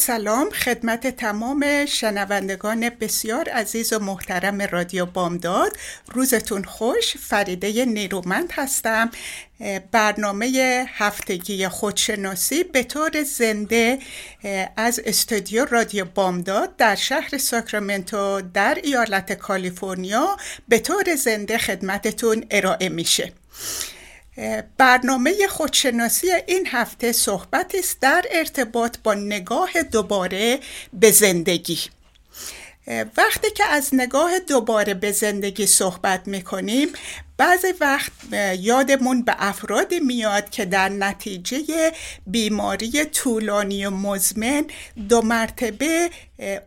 سلام 0.00 0.50
خدمت 0.50 1.06
تمام 1.06 1.86
شنوندگان 1.86 2.88
بسیار 2.88 3.48
عزیز 3.48 3.92
و 3.92 3.98
محترم 3.98 4.62
رادیو 4.62 5.06
بامداد. 5.06 5.76
روزتون 6.06 6.64
خوش. 6.64 7.16
فریده 7.16 7.84
نیرومند 7.84 8.52
هستم. 8.52 9.10
برنامه 9.92 10.84
هفتگی 10.88 11.68
خودشناسی 11.68 12.64
به 12.64 12.82
طور 12.82 13.22
زنده 13.22 13.98
از 14.76 15.00
استودیو 15.04 15.64
رادیو 15.64 16.04
بامداد 16.04 16.76
در 16.76 16.94
شهر 16.94 17.38
ساکرامنتو 17.38 18.40
در 18.40 18.78
ایالت 18.82 19.32
کالیفرنیا 19.32 20.36
به 20.68 20.78
طور 20.78 21.14
زنده 21.14 21.58
خدمتتون 21.58 22.44
ارائه 22.50 22.88
میشه. 22.88 23.32
برنامه 24.78 25.46
خودشناسی 25.48 26.26
این 26.46 26.66
هفته 26.66 27.12
صحبت 27.12 27.74
است 27.74 28.00
در 28.00 28.24
ارتباط 28.30 28.96
با 29.04 29.14
نگاه 29.14 29.82
دوباره 29.82 30.58
به 30.92 31.10
زندگی. 31.10 31.78
وقتی 33.16 33.50
که 33.50 33.64
از 33.64 33.88
نگاه 33.92 34.38
دوباره 34.38 34.94
به 34.94 35.12
زندگی 35.12 35.66
صحبت 35.66 36.28
می‌کنیم 36.28 36.88
بعضی 37.36 37.74
وقت 37.80 38.12
یادمون 38.58 39.22
به 39.22 39.34
افرادی 39.38 40.00
میاد 40.00 40.50
که 40.50 40.64
در 40.64 40.88
نتیجه 40.88 41.92
بیماری 42.26 43.04
طولانی 43.04 43.86
و 43.86 43.90
مزمن 43.90 44.64
دو 45.08 45.22
مرتبه 45.22 46.10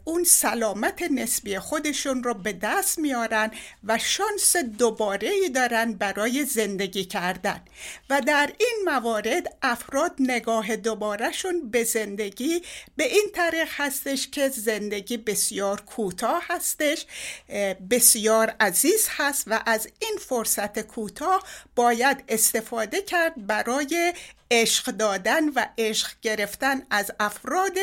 اون 0.03 0.23
سلامت 0.23 1.01
نسبی 1.01 1.59
خودشون 1.59 2.23
رو 2.23 2.33
به 2.33 2.53
دست 2.53 2.99
میارن 2.99 3.51
و 3.83 3.97
شانس 3.97 4.55
دوباره 4.55 5.29
ای 5.29 5.49
دارن 5.49 5.93
برای 5.93 6.45
زندگی 6.45 7.05
کردن. 7.05 7.61
و 8.09 8.21
در 8.21 8.49
این 8.59 8.77
موارد 8.85 9.57
افراد 9.61 10.15
نگاه 10.19 10.75
دوبارهشون 10.75 11.69
به 11.69 11.83
زندگی 11.83 12.61
به 12.95 13.03
این 13.03 13.25
طریق 13.33 13.67
هستش 13.71 14.27
که 14.27 14.49
زندگی 14.49 15.17
بسیار 15.17 15.81
کوتاه 15.81 16.43
هستش 16.49 17.05
بسیار 17.89 18.55
عزیز 18.59 19.07
هست 19.09 19.43
و 19.47 19.61
از 19.65 19.87
این 19.99 20.17
فرصت 20.27 20.79
کوتاه 20.79 21.43
باید 21.75 22.23
استفاده 22.27 23.01
کرد 23.01 23.47
برای 23.47 24.13
عشق 24.51 24.91
دادن 24.91 25.49
و 25.49 25.65
عشق 25.77 26.11
گرفتن 26.21 26.81
از 26.89 27.11
افراد 27.19 27.77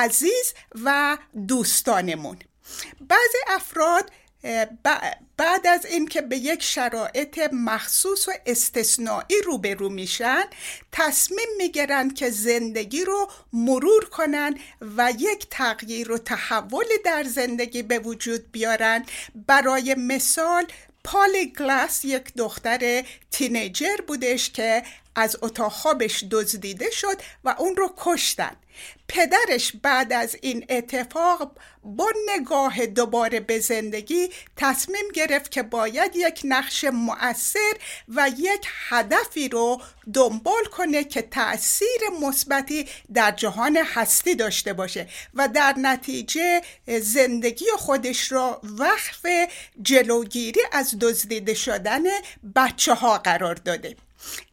عزیز 0.00 0.54
و 0.84 1.18
دوستانمون. 1.48 2.38
بعضی 3.00 3.38
افراد 3.48 4.10
بعد 5.36 5.66
از 5.66 5.86
اینکه 5.86 6.20
به 6.20 6.36
یک 6.36 6.62
شرایط 6.62 7.38
مخصوص 7.52 8.28
و 8.28 8.32
استثنایی 8.46 9.42
روبرو 9.44 9.88
میشن 9.88 10.44
تصمیم 10.92 11.48
می‌گیرن 11.58 12.10
که 12.10 12.30
زندگی 12.30 13.04
رو 13.04 13.30
مرور 13.52 14.04
کنن 14.04 14.58
و 14.96 15.12
یک 15.18 15.46
تغییر 15.50 16.12
و 16.12 16.18
تحول 16.18 16.86
در 17.04 17.24
زندگی 17.24 17.82
به 17.82 17.98
وجود 17.98 18.52
بیارن. 18.52 19.06
برای 19.46 19.94
مثال 19.94 20.66
پالی 21.04 21.52
گلاس 21.52 22.04
یک 22.04 22.34
دختر 22.36 23.04
تینیجر 23.30 23.96
بودش 24.06 24.50
که 24.50 24.82
از 25.14 25.36
اتاق 25.42 25.72
خوابش 25.72 26.24
دزدیده 26.30 26.90
شد 26.90 27.16
و 27.44 27.54
اون 27.58 27.76
رو 27.76 27.94
کشتن. 27.96 28.56
پدرش 29.08 29.72
بعد 29.82 30.12
از 30.12 30.36
این 30.42 30.66
اتفاق 30.68 31.52
با 31.84 32.12
نگاه 32.28 32.86
دوباره 32.86 33.40
به 33.40 33.58
زندگی 33.58 34.28
تصمیم 34.56 35.08
گرفت 35.14 35.50
که 35.50 35.62
باید 35.62 36.16
یک 36.16 36.40
نقش 36.44 36.84
مؤثر 36.84 37.72
و 38.08 38.30
یک 38.38 38.66
هدفی 38.88 39.48
رو 39.48 39.80
دنبال 40.14 40.64
کنه 40.64 41.04
که 41.04 41.22
تاثیر 41.22 42.00
مثبتی 42.22 42.86
در 43.14 43.30
جهان 43.30 43.76
هستی 43.76 44.34
داشته 44.34 44.72
باشه 44.72 45.08
و 45.34 45.48
در 45.48 45.74
نتیجه 45.78 46.62
زندگی 47.00 47.66
خودش 47.78 48.32
را 48.32 48.60
وقف 48.62 49.26
جلوگیری 49.82 50.60
از 50.72 50.98
دزدیده 51.00 51.54
شدن 51.54 52.02
بچه 52.56 52.94
ها 52.94 53.18
قرار 53.18 53.54
داده. 53.54 53.96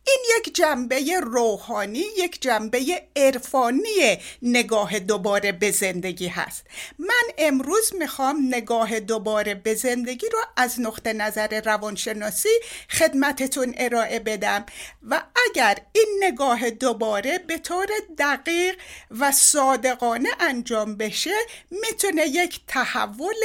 این 0.08 0.20
یک 0.38 0.56
جنبه 0.56 1.20
روحانی 1.24 2.04
یک 2.18 2.42
جنبه 2.42 3.08
عرفانی 3.16 4.18
نگاه 4.42 5.00
دوباره 5.00 5.52
به 5.52 5.72
زندگی 5.72 6.28
هست. 6.28 6.66
من 7.00 7.24
امروز 7.38 7.96
می‌خوام 7.96 8.48
نگاه 8.48 9.00
دوباره 9.00 9.56
به 9.56 9.74
زندگی 9.74 10.30
رو 10.30 10.40
از 10.58 10.80
نقطه 10.80 11.14
نظر 11.14 11.62
روانشناسی 11.66 12.50
خدمتتون 12.90 13.74
ارائه 13.78 14.20
بدم 14.20 14.66
و 15.04 15.24
اگر 15.50 15.78
این 15.94 16.20
نگاه 16.20 16.70
دوباره 16.70 17.38
به 17.38 17.58
طور 17.58 17.88
دقیق 18.18 18.76
و 19.12 19.32
صادقانه 19.32 20.30
انجام 20.40 20.98
بشه 20.98 21.36
می‌تونه 21.72 22.28
یک 22.28 22.62
تحول 22.68 23.44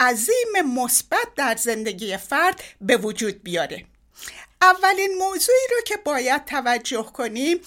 عظیم 0.00 0.62
مثبت 0.74 1.28
در 1.36 1.56
زندگی 1.56 2.16
فرد 2.16 2.62
به 2.80 2.96
وجود 2.96 3.42
بیاره. 3.42 3.84
اولین 4.64 5.18
موضوعی 5.18 5.66
رو 5.70 5.80
که 5.86 5.96
باید 5.96 6.44
توجه 6.44 7.02
کنیم 7.02 7.60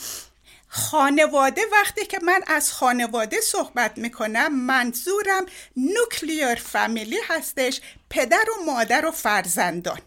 خانواده. 0.68 1.62
وقتی 1.72 2.06
که 2.06 2.19
من 2.24 2.44
از 2.47 2.72
خانواده 2.72 3.41
صحبت 3.41 3.97
می‌کنم 3.97 4.56
منظورم 4.56 5.46
نوکلیر 5.78 6.56
فامیلی 6.56 7.19
هستش 7.28 7.81
پدر 8.09 8.46
و 8.52 8.63
مادر 8.66 9.06
و 9.06 9.12
فرزندان. 9.12 10.02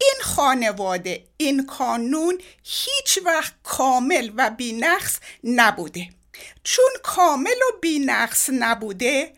این 0.00 0.22
خانواده 0.22 1.24
این 1.36 1.66
کانون 1.66 2.38
هیچ 2.62 3.18
وقت 3.24 3.52
کامل 3.64 4.30
و 4.36 4.50
بینقص 4.50 5.18
نبوده. 5.44 6.08
چون 6.64 6.90
کامل 7.02 7.50
و 7.50 7.78
بینقص 7.80 8.50
نبوده 8.52 9.32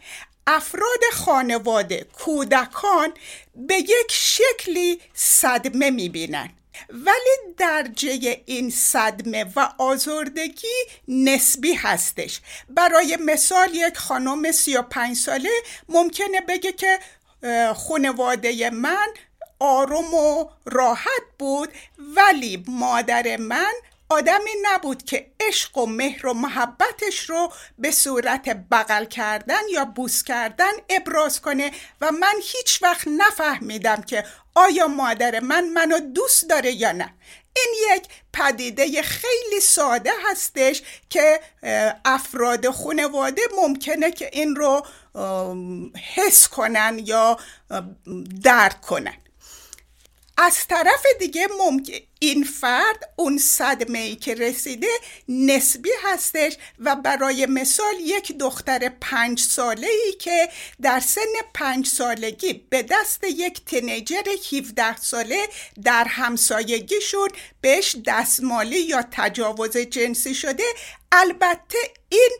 افراد 0.47 1.00
خانواده 1.12 2.06
کودکان 2.19 3.12
به 3.56 3.75
یک 3.75 4.11
شکلی 4.11 5.00
صدمه 5.15 5.91
می‌بینن. 5.91 6.50
ولی 6.91 7.55
درجه 7.56 8.43
این 8.47 8.71
صدمه 8.71 9.44
و 9.56 9.69
آزردگی 9.78 10.77
نسبی 11.09 11.72
هستش. 11.75 12.41
برای 12.69 13.19
مثال 13.21 13.75
یک 13.75 13.97
خانم 13.97 14.53
سی 14.53 14.77
و 14.77 14.83
پنج 14.83 15.16
ساله 15.16 15.50
ممکنه 15.89 16.41
بگه 16.41 16.72
که 16.72 16.99
خانواده 17.75 18.71
من 18.71 19.06
آروم 19.59 20.15
و 20.15 20.49
راحت 20.66 21.22
بود 21.39 21.69
ولی 21.99 22.65
مادر 22.69 23.37
من 23.37 23.72
آدمی 24.09 24.50
نبود 24.62 25.03
که 25.03 25.31
عشق 25.41 25.78
و 25.78 25.87
مهر 25.87 26.27
و 26.27 26.34
محبتش 26.34 27.31
رو 27.31 27.53
به 27.78 27.91
صورت 27.91 28.49
بغل 28.49 29.05
کردن 29.05 29.61
یا 29.72 29.84
بوس 29.84 30.22
کردن 30.22 30.72
ابراز 30.89 31.41
کنه 31.41 31.71
و 32.00 32.11
من 32.12 32.34
هیچ 32.43 32.83
وقت 32.83 33.09
نفهمیدم 33.09 34.03
که 34.03 34.25
آیا 34.55 34.89
مادر 34.89 35.41
من 35.41 35.69
منو 35.69 35.99
دوست 36.00 36.49
داره 36.49 36.72
یا 36.72 36.93
نه. 36.93 37.15
این 37.56 37.75
یک 37.97 38.09
پدیده 38.33 39.03
خیلی 39.03 39.60
ساده 39.60 40.10
هستش 40.31 40.83
که 41.10 41.41
افراد 42.04 42.71
خانواده 42.71 43.42
ممکنه 43.57 44.10
که 44.10 44.31
این 44.33 44.57
رو 44.57 44.86
حس 46.15 46.48
کنن 46.48 47.01
یا 47.04 47.39
درک 48.42 48.81
کنن. 48.81 49.16
از 50.39 50.66
طرف 50.66 51.07
دیگه 51.19 51.48
ممکن 51.59 51.98
این 52.18 52.45
فرد 52.45 53.13
اون 53.16 53.39
صدمه 53.39 53.98
ای 53.98 54.16
که 54.16 54.34
رسیده 54.34 54.86
نسبی 55.28 55.91
هستش 56.03 56.57
و 56.78 56.97
برای 56.97 57.47
مثال 57.47 57.95
یک 58.01 58.39
دختر 58.39 58.92
پنج 59.01 59.41
ساله 59.41 59.86
ای 59.86 60.13
که 60.13 60.48
در 60.83 61.01
سن 61.01 61.21
پنج 61.54 61.86
سالگی 61.86 62.53
به 62.53 62.83
دست 62.83 63.24
یک 63.24 63.65
تینیجر 63.65 64.22
17 64.53 64.97
ساله 64.97 65.48
در 65.84 66.07
همسایگیشون 66.09 67.28
بهش 67.60 67.97
دستمالی 68.07 68.80
یا 68.80 69.04
تجاوز 69.10 69.77
جنسی 69.77 70.34
شده 70.34 70.65
البته 71.12 71.78
این 72.09 72.39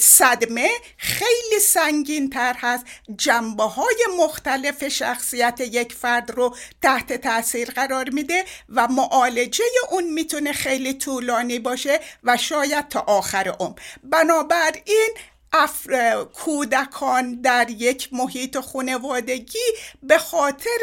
صدمه 0.00 0.70
خیلی 0.96 1.60
سنگین 1.60 2.30
تر 2.30 2.56
هست. 2.58 2.84
جنبه 3.16 3.62
های 3.62 4.06
مختلف 4.18 4.88
شخصیت 4.88 5.60
یک 5.60 5.92
فرد 5.92 6.30
رو 6.30 6.56
تحت 6.82 7.12
تاثیر 7.12 7.70
قرار 7.70 8.10
میده 8.10 8.44
و 8.68 8.88
معالجه 8.88 9.64
اون 9.90 10.04
می‌تونه 10.04 10.52
خیلی 10.52 10.94
طولانی 10.94 11.58
باشه 11.58 12.00
و 12.24 12.36
شاید 12.36 12.88
تا 12.88 13.00
آخر 13.00 13.56
عمر. 13.60 13.78
بنابراین 14.04 15.10
افر... 15.52 16.24
کودکان 16.24 17.40
در 17.40 17.70
یک 17.70 18.08
محیط 18.12 18.58
خانوادگی 18.58 19.58
به 20.02 20.18
خاطر 20.18 20.80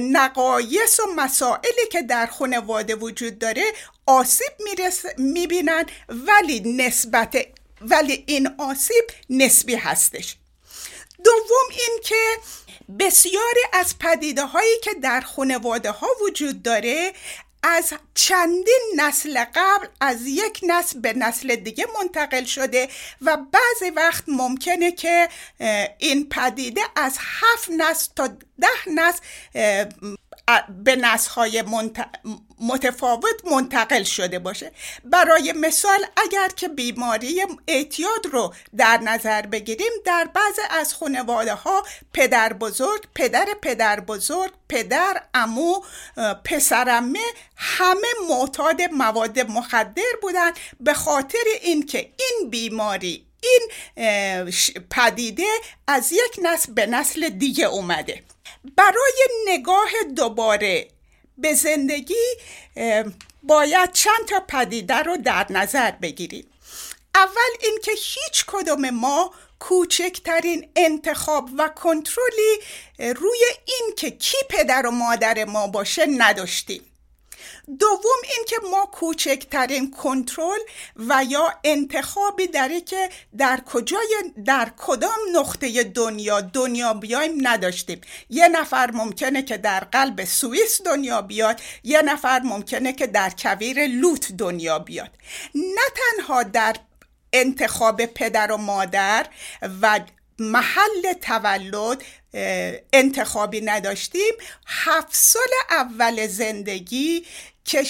نقایص 0.00 1.00
و 1.00 1.02
مسائلی 1.16 1.86
که 1.92 2.02
در 2.02 2.26
خانواده 2.26 2.94
وجود 2.94 3.38
داره 3.38 3.64
آسیب 4.06 4.52
می‌بینن 5.18 5.84
ولی 6.08 6.60
نسبت 6.60 7.36
ولی 7.80 8.24
این 8.26 8.48
آسیب 8.58 9.04
نسبی 9.30 9.74
هستش. 9.74 10.36
دوم 11.24 11.68
این 11.70 12.00
که 12.04 12.36
بسیاری 12.98 13.60
از 13.72 13.98
پدیده 13.98 14.46
هایی 14.46 14.80
که 14.82 14.94
در 14.94 15.20
خانواده 15.20 15.90
ها 15.90 16.06
وجود 16.26 16.62
داره 16.62 17.12
از 17.62 17.92
چندین 18.14 18.92
نسل 18.96 19.44
قبل 19.54 19.86
از 20.00 20.26
یک 20.26 20.60
نسل 20.62 21.00
به 21.00 21.12
نسل 21.12 21.56
دیگه 21.56 21.86
منتقل 22.00 22.44
شده 22.44 22.88
و 23.22 23.36
بعضی 23.36 23.90
وقت 23.96 24.24
ممکنه 24.28 24.92
که 24.92 25.28
این 25.98 26.28
پدیده 26.28 26.80
از 26.96 27.18
هفت 27.20 27.70
نسل 27.70 28.12
تا 28.16 28.26
ده 28.60 28.92
نسل 28.94 29.20
به 30.84 30.96
نسخهای 30.96 31.64
متفاوت 32.60 33.44
منتقل 33.52 34.02
شده 34.02 34.38
باشه. 34.38 34.72
برای 35.04 35.52
مثال 35.52 36.06
اگر 36.16 36.48
که 36.56 36.68
بیماری 36.68 37.42
اعتیاد 37.68 38.26
رو 38.32 38.54
در 38.76 38.98
نظر 38.98 39.42
بگیریم 39.42 39.92
در 40.04 40.28
بعض 40.34 40.58
از 40.70 40.94
خانواده 40.94 41.54
ها 41.54 41.84
پدر 42.12 42.52
بزرگ 42.52 43.04
پدر 43.14 43.46
پدر 43.62 44.00
بزرگ 44.00 44.52
پدر 44.68 45.22
امو 45.34 45.80
پسرمه 46.44 47.18
همه 47.56 48.08
معتاد 48.28 48.82
مواد 48.82 49.40
مخدر 49.40 50.12
بودن. 50.22 50.52
به 50.80 50.94
خاطر 50.94 51.44
اینکه 51.62 51.98
این 51.98 52.50
بیماری 52.50 53.26
این 53.42 53.70
پدیده 54.90 55.46
از 55.86 56.12
یک 56.12 56.40
نسل 56.42 56.72
به 56.72 56.86
نسل 56.86 57.28
دیگه 57.28 57.64
اومده. 57.64 58.22
برای 58.76 59.28
نگاه 59.46 59.90
دوباره 60.16 60.88
به 61.38 61.54
زندگی 61.54 62.36
باید 63.42 63.92
چند 63.92 64.28
تا 64.28 64.40
پدیده 64.48 64.96
رو 64.96 65.16
در 65.16 65.46
نظر 65.50 65.90
بگیریم. 65.90 66.50
اول 67.14 67.50
اینکه 67.62 67.92
هیچ 67.92 68.44
کدوم 68.46 68.90
ما 68.90 69.34
کوچکترین 69.58 70.68
انتخاب 70.76 71.50
و 71.58 71.68
کنترلی 71.68 72.58
روی 72.98 73.44
این 73.64 73.94
که 73.96 74.10
کی 74.10 74.36
پدر 74.48 74.86
و 74.86 74.90
مادر 74.90 75.44
ما 75.44 75.66
باشه 75.66 76.06
نداشتیم. 76.18 76.89
دوم 77.78 78.20
اینکه 78.36 78.56
ما 78.70 78.86
کوچکترین 78.86 79.90
کنترل 79.90 80.60
و 80.96 81.24
یا 81.28 81.54
انتخابی 81.64 82.46
داره 82.46 82.80
که 82.80 83.10
در 83.38 83.60
کجای 83.66 84.32
در 84.44 84.72
کدام 84.76 85.18
نقطه 85.34 85.84
دنیا 85.84 86.40
دنیا 86.40 86.94
بیایم 86.94 87.48
نداشتیم. 87.48 88.00
یه 88.30 88.48
نفر 88.48 88.90
ممکنه 88.90 89.42
که 89.42 89.56
در 89.56 89.80
قلب 89.80 90.24
سوئیس 90.24 90.82
دنیا 90.82 91.22
بیاد 91.22 91.60
یه 91.84 92.02
نفر 92.02 92.40
ممکنه 92.40 92.92
که 92.92 93.06
در 93.06 93.32
کویر 93.38 93.86
لوت 93.86 94.32
دنیا 94.32 94.78
بیاد. 94.78 95.10
نه 95.54 95.86
تنها 95.96 96.42
در 96.42 96.76
انتخاب 97.32 98.06
پدر 98.06 98.52
و 98.52 98.56
مادر 98.56 99.26
و 99.82 100.00
محل 100.40 101.12
تولد 101.22 102.02
انتخابی 102.92 103.60
نداشتیم. 103.60 104.34
هفت 104.66 105.14
سال 105.14 105.48
اول 105.70 106.26
زندگی 106.26 107.26
که 107.64 107.82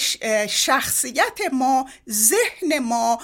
شخصیت 0.49 1.39
ما 1.53 1.89
ذهن 2.09 2.79
ما 2.79 3.21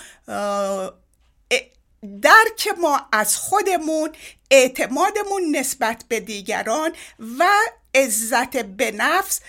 درک 2.21 2.67
ما 2.81 3.01
از 3.11 3.37
خودمون 3.37 4.09
اعتمادمون 4.51 5.55
نسبت 5.55 6.03
به 6.07 6.19
دیگران 6.19 6.93
و 7.39 7.47
عزت 7.95 8.57
به 8.57 8.91
نفس 8.91 9.39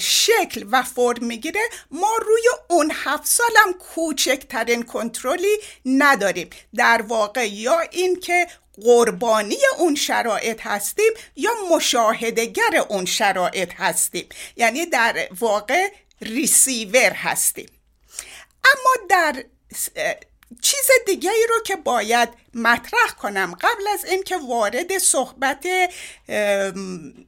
شکل 0.00 0.66
و 0.70 0.82
فرم 0.82 1.24
می‌گیره. 1.24 1.60
ما 1.90 2.16
روی 2.26 2.42
اون 2.68 2.92
هفت 2.94 3.26
سالم 3.26 3.72
کوچکترین 3.94 4.82
کنترلی 4.82 5.56
نداریم. 5.86 6.50
در 6.74 7.02
واقع 7.02 7.48
یا 7.48 7.80
اینکه 7.80 8.46
قربانی 8.84 9.58
اون 9.78 9.94
شرایط 9.94 10.60
هستیم 10.66 11.12
یا 11.36 11.50
مشاهدگر 11.72 12.84
اون 12.88 13.04
شرایط 13.04 13.72
هستیم؟ 13.74 14.28
یعنی 14.56 14.86
در 14.86 15.28
واقع 15.40 15.88
ریسیور 16.22 17.12
هستیم. 17.12 17.68
اما 18.64 19.06
در 19.10 19.44
چیز 20.62 20.90
دیگه 21.06 21.30
ای 21.30 21.46
رو 21.48 21.62
که 21.66 21.76
باید 21.76 22.28
مطرح 22.54 23.10
کنم 23.22 23.54
قبل 23.60 23.88
از 23.92 24.04
اینکه 24.04 24.36
وارد 24.36 24.98
صحبت 24.98 25.66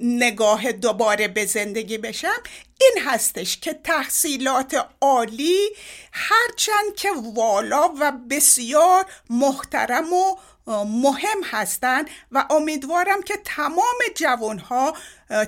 نگاه 0.01 0.73
دوباره 0.73 1.29
به 1.29 1.47
زندگی 1.47 1.99
بشم 1.99 2.43
این 2.81 3.05
هستش 3.05 3.61
که 3.61 3.75
تحصیلات 3.85 4.87
عالی 5.01 5.69
هرچند 6.13 6.97
که 6.97 7.09
والا 7.35 7.93
و 8.01 8.13
بسیار 8.31 9.07
محترم 9.31 10.13
و 10.13 10.37
مهم 10.71 11.43
هستند 11.45 12.11
و 12.33 12.45
امیدوارم 12.51 13.23
که 13.23 13.37
تمام 13.45 13.99
جوانها 14.17 14.97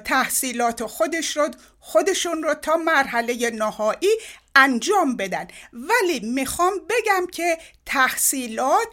تحصیلات 0.04 0.86
خودش 0.86 1.36
رو 1.36 1.50
خودشون 1.80 2.42
رو 2.42 2.54
تا 2.54 2.76
مرحله 2.76 3.50
نهایی 3.50 4.10
انجام 4.56 5.16
بدن. 5.16 5.48
ولی 5.72 6.20
می‌خوام 6.20 6.72
بگم 6.90 7.26
که 7.26 7.58
تحصیلات 7.86 8.86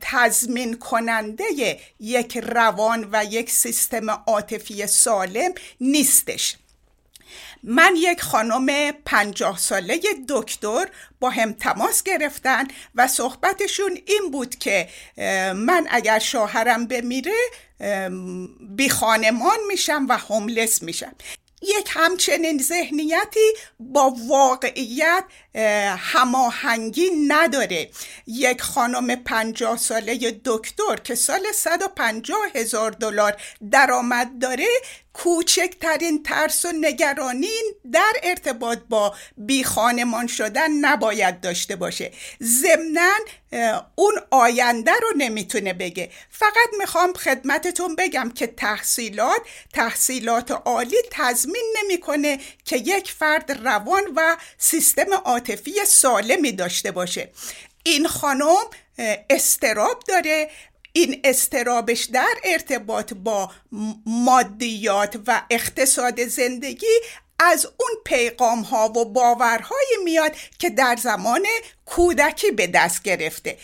تضمین 0.00 0.78
کننده 0.78 1.44
یک 2.00 2.36
روان 2.36 3.08
و 3.12 3.24
یک 3.24 3.50
سیستم 3.50 4.10
عاطفی 4.10 4.86
سالم 4.86 5.54
نیستش. 5.80 6.56
من 7.66 7.94
یک 7.96 8.22
خانم 8.22 8.92
پنجاه 8.92 9.58
ساله 9.58 10.00
دکتر 10.28 10.88
با 11.20 11.30
هم 11.30 11.52
تماس 11.52 12.02
گرفتن 12.02 12.64
و 12.94 13.08
صحبتشون 13.08 13.98
این 14.06 14.30
بود 14.32 14.56
که 14.56 14.88
من 15.54 15.86
اگر 15.90 16.18
شوهرم 16.18 16.86
بمیره 16.86 17.32
بی 18.60 18.88
خانمان 18.88 19.58
میشم 19.68 20.06
و 20.08 20.18
هوملس 20.18 20.82
میشم. 20.82 21.14
یک 21.62 21.88
همچنین 21.90 22.58
ذهنیتی 22.58 23.52
با 23.80 24.16
واقعیت 24.28 25.24
هماهنگی 25.98 27.10
نداره. 27.28 27.90
یک 28.26 28.62
خانم 28.62 29.14
پنجاه 29.14 29.76
ساله 29.76 30.40
دکتر 30.44 30.96
که 31.04 31.14
سال 31.14 31.52
150 31.54 32.38
هزار 32.54 32.90
دلار 32.90 33.36
درآمد 33.70 34.38
داره 34.40 34.66
کوچکترین 35.12 36.22
ترس 36.22 36.64
و 36.64 36.72
نگرانی 36.72 37.52
در 37.92 38.12
ارتباط 38.22 38.78
با 38.88 39.14
بی 39.36 39.64
خانمان 39.64 40.26
شدن 40.26 40.70
نباید 40.70 41.40
داشته 41.40 41.76
باشه. 41.76 42.12
ضمنا 42.42 43.12
اون 43.94 44.14
آینده 44.30 44.92
رو 45.02 45.08
نمی‌تونه 45.16 45.72
بگه. 45.72 46.10
فقط 46.30 46.68
می‌خوام 46.78 47.12
خدمتتون 47.12 47.96
بگم 47.96 48.32
که 48.34 48.46
تحصیلات 48.46 49.40
تحصیلات 49.72 50.50
عالی 50.50 50.96
تضمین 51.10 51.74
نمی‌کنه 51.82 52.38
که 52.64 52.76
یک 52.76 53.12
فرد 53.12 53.60
روان 53.64 54.02
و 54.16 54.36
سیستم 54.58 55.12
سالمی 55.86 56.52
داشته 56.52 56.90
باشه. 56.90 57.30
این 57.82 58.08
خانم 58.08 58.64
استراب 59.30 60.02
داره. 60.08 60.50
این 60.92 61.20
استرابش 61.24 62.04
در 62.04 62.34
ارتباط 62.44 63.12
با 63.14 63.50
مادیات 64.06 65.18
و 65.26 65.42
اقتصاد 65.50 66.24
زندگی 66.24 67.00
از 67.38 67.66
اون 67.66 67.90
پیغام 68.04 68.60
ها 68.60 68.88
و 68.88 69.04
باورهایی 69.04 69.96
میاد 70.04 70.32
که 70.58 70.70
در 70.70 70.96
زمان 71.02 71.46
کودکی 71.86 72.50
به 72.50 72.66
دست 72.66 73.02
گرفته. 73.02 73.58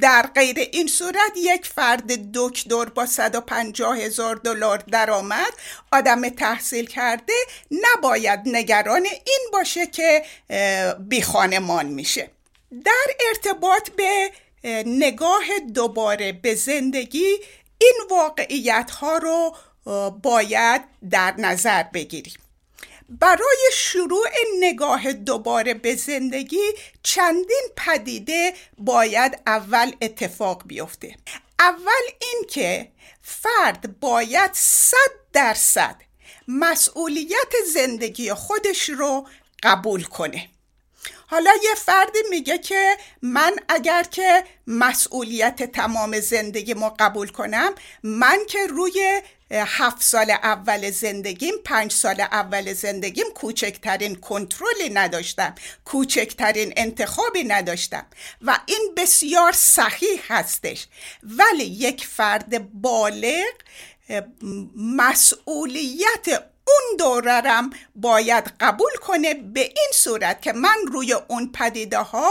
در 0.00 0.30
غیر 0.34 0.58
این 0.58 0.86
صورت 0.86 1.32
یک 1.36 1.66
فرد 1.66 2.32
دکتر 2.32 2.84
با 2.84 3.06
150 3.06 3.98
هزار 3.98 4.36
دلار 4.36 4.78
درآمد 4.78 5.52
آدم 5.92 6.28
تحصیل 6.28 6.86
کرده 6.86 7.32
نباید 7.70 8.40
نگران 8.46 9.06
این 9.06 9.48
باشه 9.52 9.86
که 9.86 10.22
بی 10.98 11.22
خانمان 11.22 11.86
میشه. 11.86 12.30
در 12.84 13.06
ارتباط 13.28 13.90
به 13.90 14.30
نگاه 14.86 15.44
دوباره 15.74 16.32
به 16.32 16.54
زندگی 16.54 17.36
این 17.78 17.94
واقعیت 18.10 18.90
ها 18.90 19.18
رو 19.18 19.56
باید 20.22 20.82
در 21.10 21.34
نظر 21.38 21.82
بگیریم. 21.82 22.45
برای 23.08 23.70
شروع 23.72 24.28
نگاه 24.60 25.12
دوباره 25.12 25.74
به 25.74 25.94
زندگی 25.94 26.72
چندین 27.02 27.66
پدیده 27.76 28.52
باید 28.78 29.42
اول 29.46 29.92
اتفاق 30.00 30.62
بیفته. 30.66 31.16
اول 31.58 32.02
اینکه 32.20 32.92
فرد 33.22 34.00
باید 34.00 34.50
صد 34.54 35.10
درصد 35.32 35.96
مسئولیت 36.48 37.52
زندگی 37.74 38.34
خودش 38.34 38.88
رو 38.88 39.28
قبول 39.62 40.04
کنه. 40.04 40.48
حالا 41.26 41.50
یه 41.64 41.74
فردی 41.74 42.18
میگه 42.30 42.58
که 42.58 42.96
من 43.22 43.56
اگر 43.68 44.02
که 44.02 44.44
مسئولیت 44.66 45.62
تمام 45.62 46.20
زندگی 46.20 46.74
ما 46.74 46.96
قبول 46.98 47.28
کنم 47.28 47.74
من 48.02 48.38
که 48.48 48.66
روی 48.66 49.22
هفت 49.50 50.02
سال 50.02 50.30
اول 50.30 50.90
زندگیم 50.90 51.54
پنج 51.64 51.92
سال 51.92 52.20
اول 52.20 52.72
زندگیم 52.72 53.26
کوچکترین 53.34 54.14
کنترلی 54.14 54.88
نداشتم 54.92 55.54
کوچکترین 55.84 56.72
انتخابی 56.76 57.44
نداشتم 57.44 58.06
و 58.42 58.58
این 58.66 58.94
بسیار 58.96 59.52
صحیح 59.52 60.20
هستش. 60.28 60.86
ولی 61.22 61.64
یک 61.64 62.06
فرد 62.06 62.80
بالغ 62.80 63.52
مسئولیت 64.76 66.44
اون 66.68 66.96
دوررم 66.98 67.70
باید 67.94 68.52
قبول 68.60 68.90
کنه 69.00 69.34
به 69.34 69.60
این 69.60 69.90
صورت 69.94 70.42
که 70.42 70.52
من 70.52 70.76
روی 70.92 71.12
اون 71.12 71.52
پدیده 71.52 71.98
ها 71.98 72.30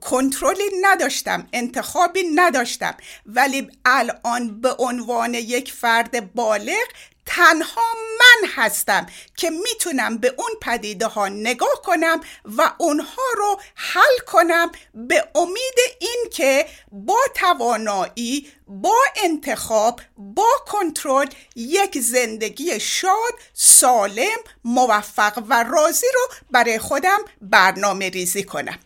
کنترلی 0.00 0.70
نداشتم 0.82 1.48
انتخابی 1.52 2.22
نداشتم. 2.34 2.96
ولی 3.26 3.70
الان 3.84 4.60
به 4.60 4.74
عنوان 4.78 5.34
یک 5.34 5.72
فرد 5.72 6.34
بالغ 6.34 6.86
تنها 7.26 7.82
من 8.18 8.48
هستم 8.54 9.06
که 9.36 9.50
می‌تونم 9.50 10.18
به 10.18 10.34
اون 10.36 10.50
پدیده 10.62 11.06
ها 11.06 11.28
نگاه 11.28 11.82
کنم 11.84 12.20
و 12.44 12.72
اونها 12.78 13.22
رو 13.36 13.60
حل 13.74 14.18
کنم 14.26 14.72
به 14.94 15.28
امید 15.34 15.78
اینکه 16.00 16.66
با 16.92 17.18
توانایی 17.34 18.48
با 18.68 18.96
انتخاب 19.16 20.00
با 20.16 20.48
کنترل 20.66 21.26
یک 21.56 21.98
زندگی 22.00 22.80
شاد 22.80 23.34
سالم 23.54 24.38
موفق 24.64 25.42
و 25.48 25.62
راضی 25.62 26.06
رو 26.14 26.28
برای 26.50 26.78
خودم 26.78 27.18
برنامه 27.40 28.08
ریزی 28.08 28.44
کنم. 28.44 28.78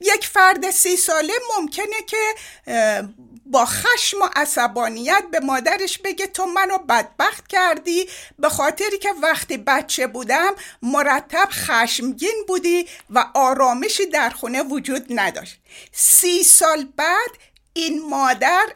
یک 0.00 0.26
فرد 0.26 0.70
سی 0.70 0.96
ساله 0.96 1.32
ممکنه 1.58 2.02
که 2.06 2.34
با 3.46 3.64
خشم 3.64 4.22
و 4.22 4.28
عصبانیت 4.36 5.24
به 5.30 5.40
مادرش 5.40 5.98
بگه 5.98 6.26
تو 6.26 6.46
منو 6.46 6.78
بدبخت 6.78 7.46
کردی 7.48 8.08
به 8.38 8.48
خاطری 8.48 8.98
که 8.98 9.08
وقتی 9.22 9.56
بچه 9.56 10.06
بودم 10.06 10.54
مرتب 10.82 11.48
خشمگین 11.50 12.44
بودی 12.48 12.86
و 13.10 13.24
آرامشی 13.34 14.06
در 14.06 14.30
خونه 14.30 14.62
وجود 14.62 15.06
نداشت. 15.10 15.58
سی 15.92 16.42
سال 16.42 16.88
بعد 16.96 17.30
این 17.72 18.08
مادر 18.08 18.66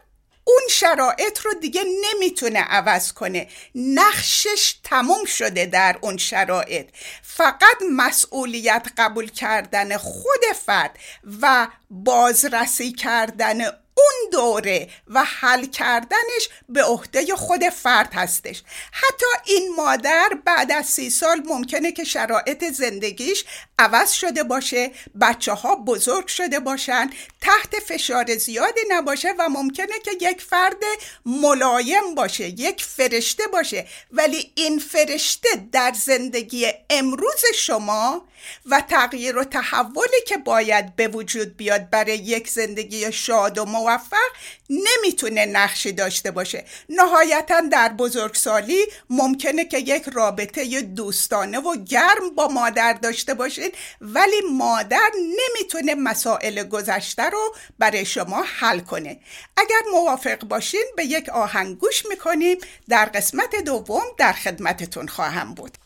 اون 0.51 0.69
شرایط 0.71 1.41
رو 1.41 1.53
دیگه 1.55 1.85
نمی‌تونه 1.85 2.61
عوض 2.61 3.13
کنه. 3.13 3.49
نقشش 3.75 4.75
تموم 4.85 5.25
شده 5.25 5.67
در 5.67 5.99
اون 6.01 6.17
شرایط. 6.17 6.89
فقط 7.23 7.77
مسئولیت 7.93 8.87
قبول 8.99 9.31
کردن 9.31 9.97
خود 9.97 10.45
فرد 10.67 10.99
و 11.43 11.69
بازرسی 11.91 12.93
کردن 12.93 13.59
اون 14.01 14.31
دوره 14.33 14.89
و 15.07 15.25
حل 15.25 15.67
کردنش 15.67 16.49
به 16.69 16.83
عهده 16.83 17.37
خود 17.37 17.69
فرد 17.69 18.15
هستش. 18.15 18.63
حتی 18.93 19.27
این 19.47 19.75
مادر 19.77 20.29
بعد 20.45 20.73
از 20.73 20.87
سی 20.87 21.11
سال 21.11 21.43
ممکنه 21.47 21.93
که 21.93 22.05
شرایط 22.05 22.65
زندگیش 22.65 23.45
عوض 23.79 24.11
شده 24.11 24.43
باشه 24.43 24.91
بچه 25.21 25.53
ها 25.53 25.77
بزرگ 25.77 26.27
شده 26.27 26.61
باشن 26.61 27.11
تحت 27.41 27.83
فشار 27.87 28.37
زیادی 28.37 28.81
نباشه 28.89 29.35
و 29.39 29.49
ممکنه 29.49 29.99
که 30.05 30.11
یک 30.21 30.43
فرد 30.43 30.83
ملایم 31.27 32.15
باشه 32.15 32.49
یک 32.49 32.85
فرشته 32.85 33.47
باشه. 33.47 33.87
ولی 34.13 34.53
این 34.55 34.79
فرشته 34.79 35.49
در 35.73 35.93
زندگی 36.05 36.67
امروز 36.91 37.43
شما 37.55 38.25
و 38.67 38.81
تغییر 38.81 39.39
و 39.39 39.45
تحولی 39.45 40.21
که 40.27 40.37
باید 40.37 40.97
به 40.97 41.09
وجود 41.09 41.57
بیاد 41.57 41.91
برای 41.91 42.17
یک 42.17 42.49
زندگی 42.49 43.13
شاد 43.13 43.59
و 43.59 43.65
موفق 43.65 43.90
نمی‌تونه 44.71 45.47
نقشی 45.47 45.93
داشته 45.93 46.31
باشه. 46.31 46.65
نهایتا 46.89 47.61
در 47.61 47.89
بزرگسالی 47.89 48.87
ممکنه 49.11 49.65
که 49.65 49.79
یک 49.79 50.05
رابطه 50.13 50.81
دوستانه 50.81 51.59
و 51.59 51.77
گرم 51.85 52.35
با 52.37 52.49
مادر 52.49 52.93
داشته 52.93 53.35
باشین 53.35 53.71
ولی 54.01 54.41
مادر 54.53 55.11
نمی‌تونه 55.17 55.95
مسائل 55.95 56.65
گذشته 56.65 57.23
رو 57.23 57.55
برای 57.79 58.05
شما 58.05 58.45
حل 58.47 58.81
کنه. 58.81 59.21
اگر 59.57 59.81
موافق 59.93 60.45
باشین 60.45 60.85
به 60.97 61.05
یک 61.05 61.29
آهنگ 61.29 61.79
گوش 61.79 62.07
می‌کنیم. 62.07 62.59
در 62.89 63.05
قسمت 63.05 63.57
دوم 63.65 64.05
در 64.19 64.33
خدمتتون 64.33 65.09
خواهم 65.09 65.55
بود. 65.55 65.79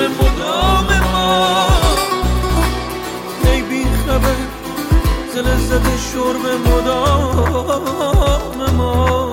شرب 0.00 0.10
مدام 0.10 0.88
ما. 1.12 1.66
ای 3.44 3.62
بی 3.62 3.84
خبر 3.84 4.40
ز 5.34 5.36
لذت 5.36 5.86
شرب 6.12 6.44
مدام 6.66 8.58
ما. 8.76 9.30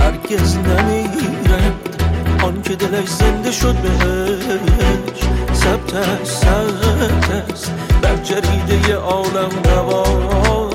هرگز 0.00 0.56
نمیرد 0.56 2.04
آن 2.42 2.62
که 2.62 2.76
دلش 2.76 3.08
زنده 3.08 3.52
شد 3.52 3.74
بهش. 3.74 5.20
ثبت 5.54 5.94
است 5.94 6.40
ثبت 6.40 7.30
است. 7.50 7.72
بر 8.02 8.16
جریده 8.16 8.94
عالم 8.94 9.50
روان 9.64 10.65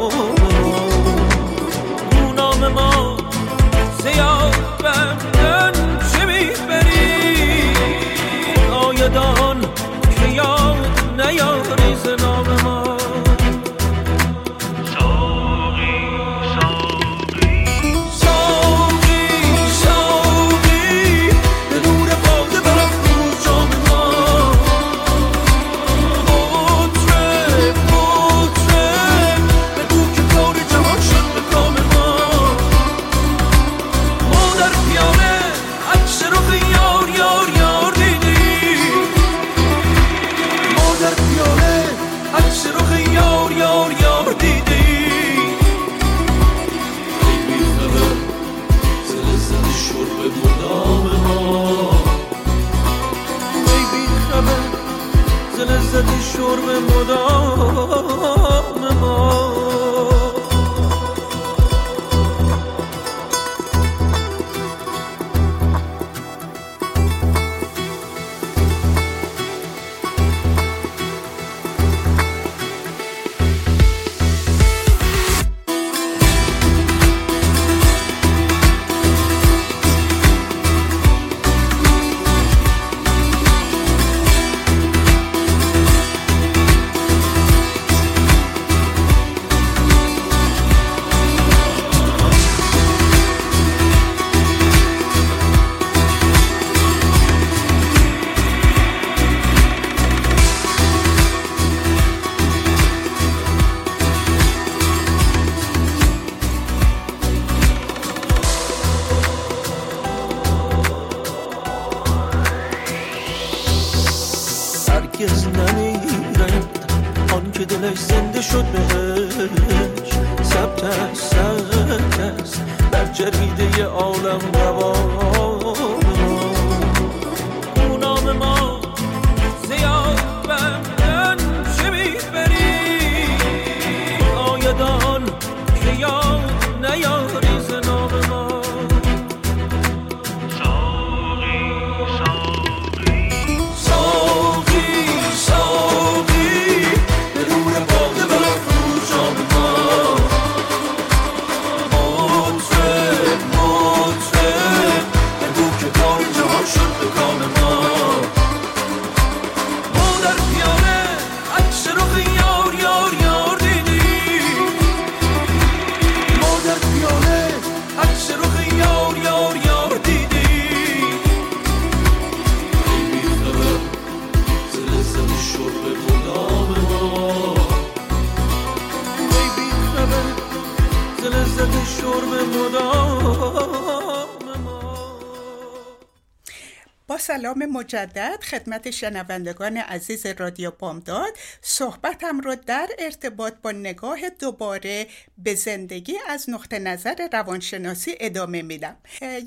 مجدد 187.93 188.43
خدمت 188.43 188.91
شنوندگان 188.91 189.77
عزیز 189.77 190.25
رادیو 190.25 190.71
بامداد. 190.71 191.33
صحبتم 191.61 192.39
رو 192.39 192.55
در 192.55 192.89
ارتباط 192.99 193.53
با 193.61 193.71
نگاه 193.71 194.29
دوباره 194.29 195.07
به 195.37 195.55
زندگی 195.55 196.13
از 196.27 196.49
نقطه 196.49 196.79
نظر 196.79 197.27
روانشناسی 197.33 198.15
ادامه 198.19 198.61
میدم. 198.61 198.97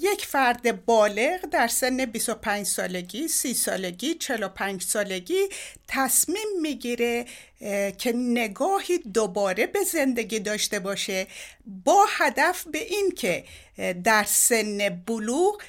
یک 0.01 0.27
فرد 0.27 0.85
بالغ 0.85 1.41
در 1.41 1.69
سن 1.69 2.05
25 2.05 2.67
سالگی، 2.67 3.29
30 3.29 3.55
سالگی، 3.55 4.15
45 4.15 4.83
سالگی 4.83 5.49
تصمیم 5.89 6.49
می‌گیره 6.63 7.25
که 7.99 8.13
نگاهی 8.15 8.99
دوباره 8.99 9.67
به 9.67 9.85
زندگی 9.85 10.41
داشته 10.41 10.79
باشه 10.79 11.27
با 11.85 12.07
هدف 12.09 12.65
به 12.73 12.79
این 12.79 13.11
که 13.17 13.45
در 14.05 14.25
سن 14.25 15.03
بلوغ 15.07 15.63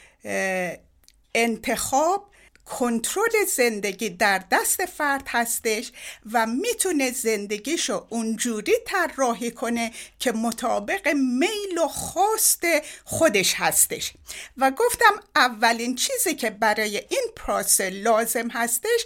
انتخاب 1.35 2.31
کنترل 2.65 3.45
زندگی 3.55 4.09
در 4.09 4.41
دست 4.51 4.85
فرد 4.85 5.23
هستش 5.27 5.91
و 6.31 6.45
می‌تونه 6.45 7.11
زندگیشو 7.11 8.07
اونجوری 8.09 8.73
طراحی 8.85 9.51
کنه 9.51 9.91
که 10.19 10.31
مطابق 10.31 11.07
میل 11.07 11.77
و 11.77 11.87
خواست 11.87 12.63
خودش 13.03 13.53
هستش. 13.53 14.13
و 14.57 14.71
گفتم 14.71 15.23
اولین 15.35 15.95
چیزی 15.95 16.35
که 16.35 16.49
برای 16.49 16.97
این 16.97 17.23
پروسه 17.35 17.89
لازم 17.89 18.47
هستش 18.47 19.05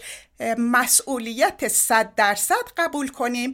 مسئولیت 0.57 1.67
صد 1.67 2.15
درصد 2.15 2.65
قبول 2.77 3.07
کنیم. 3.07 3.53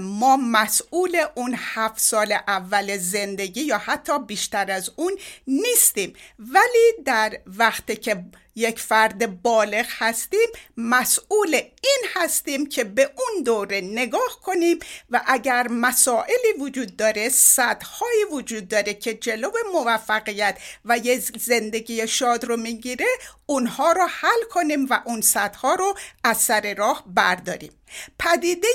ما 0.00 0.36
مسئول 0.36 1.24
اون 1.34 1.54
هفت 1.58 1.98
سال 1.98 2.32
اول 2.48 2.98
زندگی 2.98 3.60
یا 3.60 3.78
حتی 3.78 4.18
بیشتر 4.18 4.70
از 4.70 4.90
اون 4.96 5.18
نیستیم. 5.46 6.12
ولی 6.38 6.92
در 7.04 7.38
وقتی 7.46 7.96
که 7.96 8.24
یک 8.56 8.80
فرد 8.80 9.42
بالغ 9.42 9.86
هستیم 9.88 10.48
مسئول 10.76 11.54
این 11.54 12.04
هستیم 12.14 12.66
که 12.66 12.84
به 12.84 13.02
اون 13.02 13.42
دوره 13.42 13.80
نگاه 13.80 14.40
کنیم 14.42 14.78
و 15.10 15.20
اگر 15.26 15.68
مسائلی 15.68 16.52
وجود 16.58 16.96
داره 16.96 17.28
صدهایی 17.28 18.24
وجود 18.32 18.68
داره 18.68 18.94
که 18.94 19.14
جلو 19.14 19.50
موفقیت 19.72 20.58
و 20.84 20.98
یه 20.98 21.22
زندگی 21.38 22.08
شاد 22.08 22.44
رو 22.44 22.56
می‌گیره 22.56 23.06
اونها 23.46 23.92
رو 23.92 24.06
حل 24.10 24.44
کنیم 24.50 24.86
و 24.90 25.00
اون 25.04 25.20
صدها 25.20 25.74
رو 25.74 25.94
از 26.24 26.36
سر 26.36 26.74
راه 26.74 27.04
برداریم. 27.06 27.72
پدیده 28.18 28.68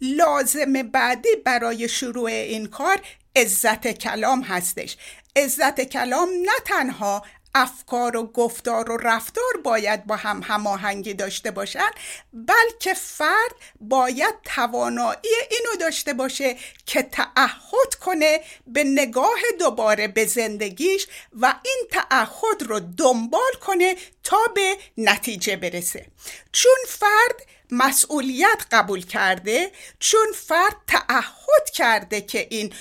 لازم 0.00 0.72
بعدی 0.72 1.36
برای 1.44 1.88
شروع 1.88 2.30
این 2.30 2.66
کار 2.66 3.00
عزت 3.36 3.86
کلام 3.86 4.42
هستش. 4.42 4.96
عزت 5.36 5.80
کلام 5.80 6.28
نه 6.28 6.52
تنها 6.64 7.22
افکار 7.54 8.16
و 8.16 8.26
گفتار 8.26 8.90
و 8.90 8.96
رفتار 8.96 9.56
باید 9.64 10.06
با 10.06 10.16
هم 10.16 10.42
هماهنگی 10.44 11.14
داشته 11.14 11.50
باشن 11.50 11.90
بلکه 12.32 12.94
فرد 12.94 13.54
باید 13.80 14.34
توانایی 14.44 15.18
اینو 15.50 15.76
داشته 15.80 16.12
باشه 16.12 16.56
که 16.86 17.02
تعهد 17.02 17.94
کنه 18.00 18.40
به 18.66 18.84
نگاه 18.84 19.40
دوباره 19.58 20.08
به 20.08 20.26
زندگیش 20.26 21.06
و 21.32 21.54
این 21.64 21.82
تعهد 21.90 22.62
رو 22.62 22.80
دنبال 22.80 23.52
کنه 23.66 23.96
تا 24.22 24.38
به 24.54 24.76
نتیجه 24.98 25.56
برسه. 25.56 26.06
چون 26.52 26.76
فرد 26.88 27.46
مسئولیت 27.70 28.62
قبول 28.72 29.06
کرده 29.06 29.70
چون 29.98 30.26
فرد 30.34 30.76
تعهد 30.86 31.70
کرده 31.74 32.20
که 32.20 32.46
این 32.50 32.72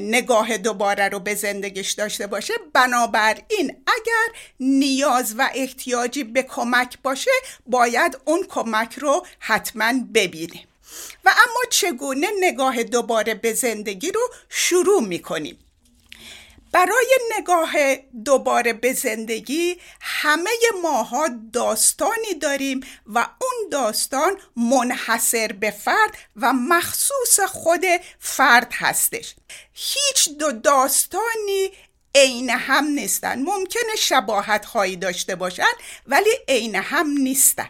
نگاه 0.00 0.56
دوباره 0.56 1.08
رو 1.08 1.20
به 1.20 1.34
زندگیش 1.34 1.92
داشته 1.92 2.26
باشه. 2.26 2.54
بنابراین 2.72 3.76
اگر 3.86 4.38
نیاز 4.60 5.34
و 5.38 5.50
احتیاجی 5.54 6.24
به 6.24 6.42
کمک 6.42 6.98
باشه 7.02 7.30
باید 7.66 8.18
اون 8.24 8.46
کمک 8.48 8.98
رو 8.98 9.26
حتما 9.38 9.92
ببینه. 10.14 10.64
و 11.24 11.28
اما 11.28 11.60
چگونه 11.70 12.26
نگاه 12.40 12.82
دوباره 12.82 13.34
به 13.34 13.52
زندگی 13.52 14.12
رو 14.12 14.20
شروع 14.48 15.02
می‌کنیم؟ 15.02 15.58
برای 16.76 17.18
نگاه 17.38 17.96
دوباره 18.24 18.72
به 18.72 18.92
زندگی 18.92 19.80
همه 20.00 20.50
ماها 20.82 21.28
داستانی 21.52 22.34
داریم 22.40 22.80
و 23.06 23.18
اون 23.18 23.68
داستان 23.70 24.40
منحصر 24.56 25.52
به 25.52 25.70
فرد 25.70 26.18
و 26.36 26.52
مخصوص 26.52 27.40
خود 27.40 27.84
فرد 28.18 28.72
هستش. 28.74 29.34
هیچ 29.72 30.28
دو 30.38 30.52
داستانی 30.52 31.70
عین 32.14 32.50
هم 32.50 32.84
نیستن. 32.84 33.42
ممکنه 33.42 33.96
شباهت 33.98 34.64
هایی 34.64 34.96
داشته 34.96 35.34
باشن 35.34 35.72
ولی 36.06 36.30
عین 36.48 36.74
هم 36.74 37.06
نیستن. 37.06 37.68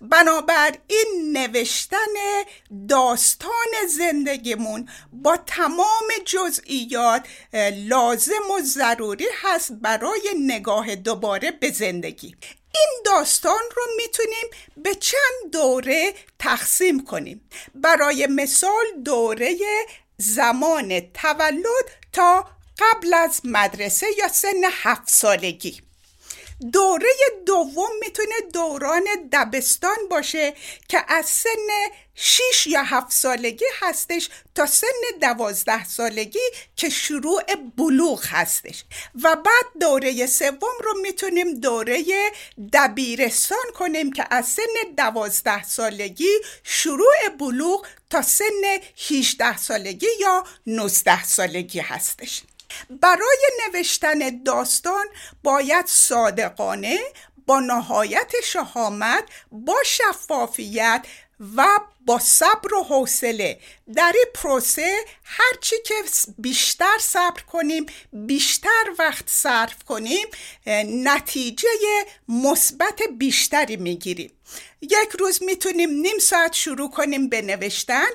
بنابراین 0.00 1.32
نوشتن 1.32 1.96
داستان 2.88 3.86
زندگیمون 3.98 4.88
با 5.12 5.36
تمام 5.36 6.08
جزئیات 6.24 7.26
لازم 7.72 8.50
و 8.58 8.60
ضروری 8.62 9.26
هست 9.42 9.72
برای 9.72 10.34
نگاه 10.38 10.94
دوباره 10.94 11.50
به 11.50 11.70
زندگی. 11.70 12.36
این 12.74 13.02
داستان 13.04 13.62
رو 13.76 13.82
می‌تونیم 13.96 14.46
به 14.76 14.94
چند 14.94 15.52
دوره 15.52 16.14
تقسیم 16.38 17.04
کنیم. 17.04 17.48
برای 17.74 18.26
مثال 18.26 18.84
دوره 19.04 19.56
زمان 20.18 21.00
تولد 21.00 21.86
تا 22.12 22.46
قبل 22.78 23.14
از 23.14 23.40
مدرسه 23.44 24.06
یا 24.18 24.28
سن 24.28 24.62
هفت 24.70 25.10
سالگی. 25.10 25.80
دوره 26.72 27.08
دوم 27.46 27.90
می‌تونه 28.00 28.34
دوران 28.52 29.04
دبستان 29.32 29.96
باشه 30.10 30.54
که 30.88 31.04
از 31.08 31.26
سن 31.26 31.68
6 32.14 32.66
یا 32.66 32.82
7 32.82 33.12
سالگی 33.12 33.64
هستش 33.80 34.28
تا 34.54 34.66
سن 34.66 34.86
12 35.20 35.84
سالگی 35.84 36.38
که 36.76 36.88
شروع 36.88 37.42
بلوغ 37.76 38.24
هستش. 38.26 38.84
و 39.22 39.36
بعد 39.36 39.64
دوره 39.80 40.26
سوم 40.26 40.76
رو 40.84 41.00
می‌تونیم 41.02 41.54
دوره 41.54 42.04
دبیرستان 42.72 43.66
کنیم 43.74 44.12
که 44.12 44.24
از 44.30 44.46
سن 44.46 44.94
12 44.96 45.64
سالگی 45.64 46.32
شروع 46.62 47.28
بلوغ 47.38 47.86
تا 48.10 48.22
سن 48.22 48.78
18 49.10 49.56
سالگی 49.56 50.06
یا 50.20 50.44
19 50.66 51.24
سالگی 51.24 51.80
هستش. 51.80 52.42
برای 52.90 53.38
نوشتن 53.66 54.42
داستان 54.42 55.06
باید 55.42 55.86
صادقانه 55.86 56.98
با 57.46 57.60
نهایت 57.60 58.32
شهامت 58.44 59.24
با 59.52 59.76
شفافیت 59.84 61.06
و 61.56 61.66
با 62.06 62.18
صبر 62.18 62.74
و 62.74 62.82
حوصله. 62.82 63.60
در 63.94 64.12
این 64.14 64.26
پروسه 64.34 65.04
هرچی 65.24 65.76
که 65.84 65.94
بیشتر 66.38 66.98
صبر 67.00 67.40
کنیم 67.40 67.86
بیشتر 68.12 68.84
وقت 68.98 69.24
صرف 69.26 69.84
کنیم 69.84 70.26
نتیجه 70.86 71.68
مثبت 72.28 73.02
بیشتری 73.18 73.76
می‌گیریم. 73.76 74.32
یک 74.82 75.10
روز 75.18 75.42
می‌تونیم 75.42 75.90
نیم 75.90 76.18
ساعت 76.18 76.52
شروع 76.52 76.90
کنیم 76.90 77.28
به 77.28 77.42
نوشتن. 77.42 78.08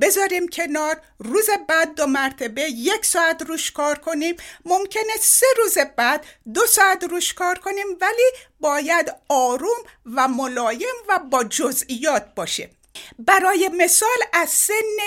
بذاریم 0.00 0.48
کنار. 0.48 1.00
روز 1.18 1.46
بعد 1.68 1.94
دو 1.94 2.06
مرتبه 2.06 2.62
یک 2.62 3.04
ساعت 3.04 3.42
روش 3.42 3.70
کار 3.70 3.98
کنیم. 3.98 4.36
ممکنه 4.64 5.16
سه 5.20 5.46
روز 5.58 5.78
بعد 5.96 6.26
دو 6.54 6.66
ساعت 6.66 7.04
روش 7.04 7.34
کار 7.34 7.58
کنیم 7.58 7.86
ولی 8.00 8.30
باید 8.60 9.14
آروم 9.28 9.78
و 10.14 10.28
ملایم 10.28 10.94
و 11.08 11.18
با 11.18 11.44
جزئیات 11.44 12.34
باشه 12.34 12.70
برای 13.18 13.70
مثال 13.76 14.18
از 14.32 14.50
سن 14.50 14.98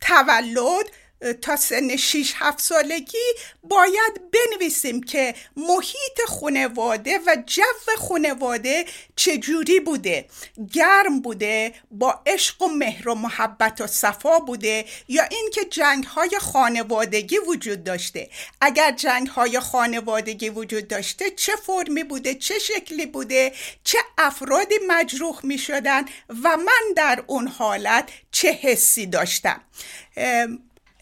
تولد 0.00 0.90
تا 1.32 1.56
سن 1.56 1.96
6 1.96 2.32
7 2.36 2.60
سالگی 2.60 3.18
باید 3.62 4.20
بنویسیم 4.32 5.02
که 5.02 5.34
محیط 5.56 6.20
خانواده 6.28 7.18
و 7.26 7.36
جو 7.46 7.62
خانواده 7.98 8.84
چجوری 9.16 9.80
بوده. 9.80 10.26
گرم 10.72 11.20
بوده 11.20 11.74
با 11.90 12.20
عشق 12.26 12.62
و 12.62 12.68
مهر 12.68 13.08
و 13.08 13.14
محبت 13.14 13.80
و 13.80 13.86
صفا 13.86 14.38
بوده 14.38 14.84
یا 15.08 15.22
اینکه 15.24 15.64
جنگ 15.64 16.04
های 16.04 16.38
خانوادگی 16.40 17.38
وجود 17.38 17.84
داشته. 17.84 18.30
اگر 18.60 18.92
جنگ 18.92 19.26
های 19.26 19.60
خانوادگی 19.60 20.48
وجود 20.48 20.88
داشته 20.88 21.30
چه 21.30 21.52
فرمی 21.56 22.04
بوده 22.04 22.34
چه 22.34 22.58
شکلی 22.58 23.06
بوده 23.06 23.52
چه 23.84 23.98
افرادی 24.18 24.74
مجروح 24.88 25.40
می 25.42 25.58
شدن 25.58 26.04
و 26.28 26.56
من 26.56 26.94
در 26.96 27.24
اون 27.26 27.48
حالت 27.48 28.08
چه 28.30 28.52
حسی 28.52 29.06
داشتم؟ 29.06 29.60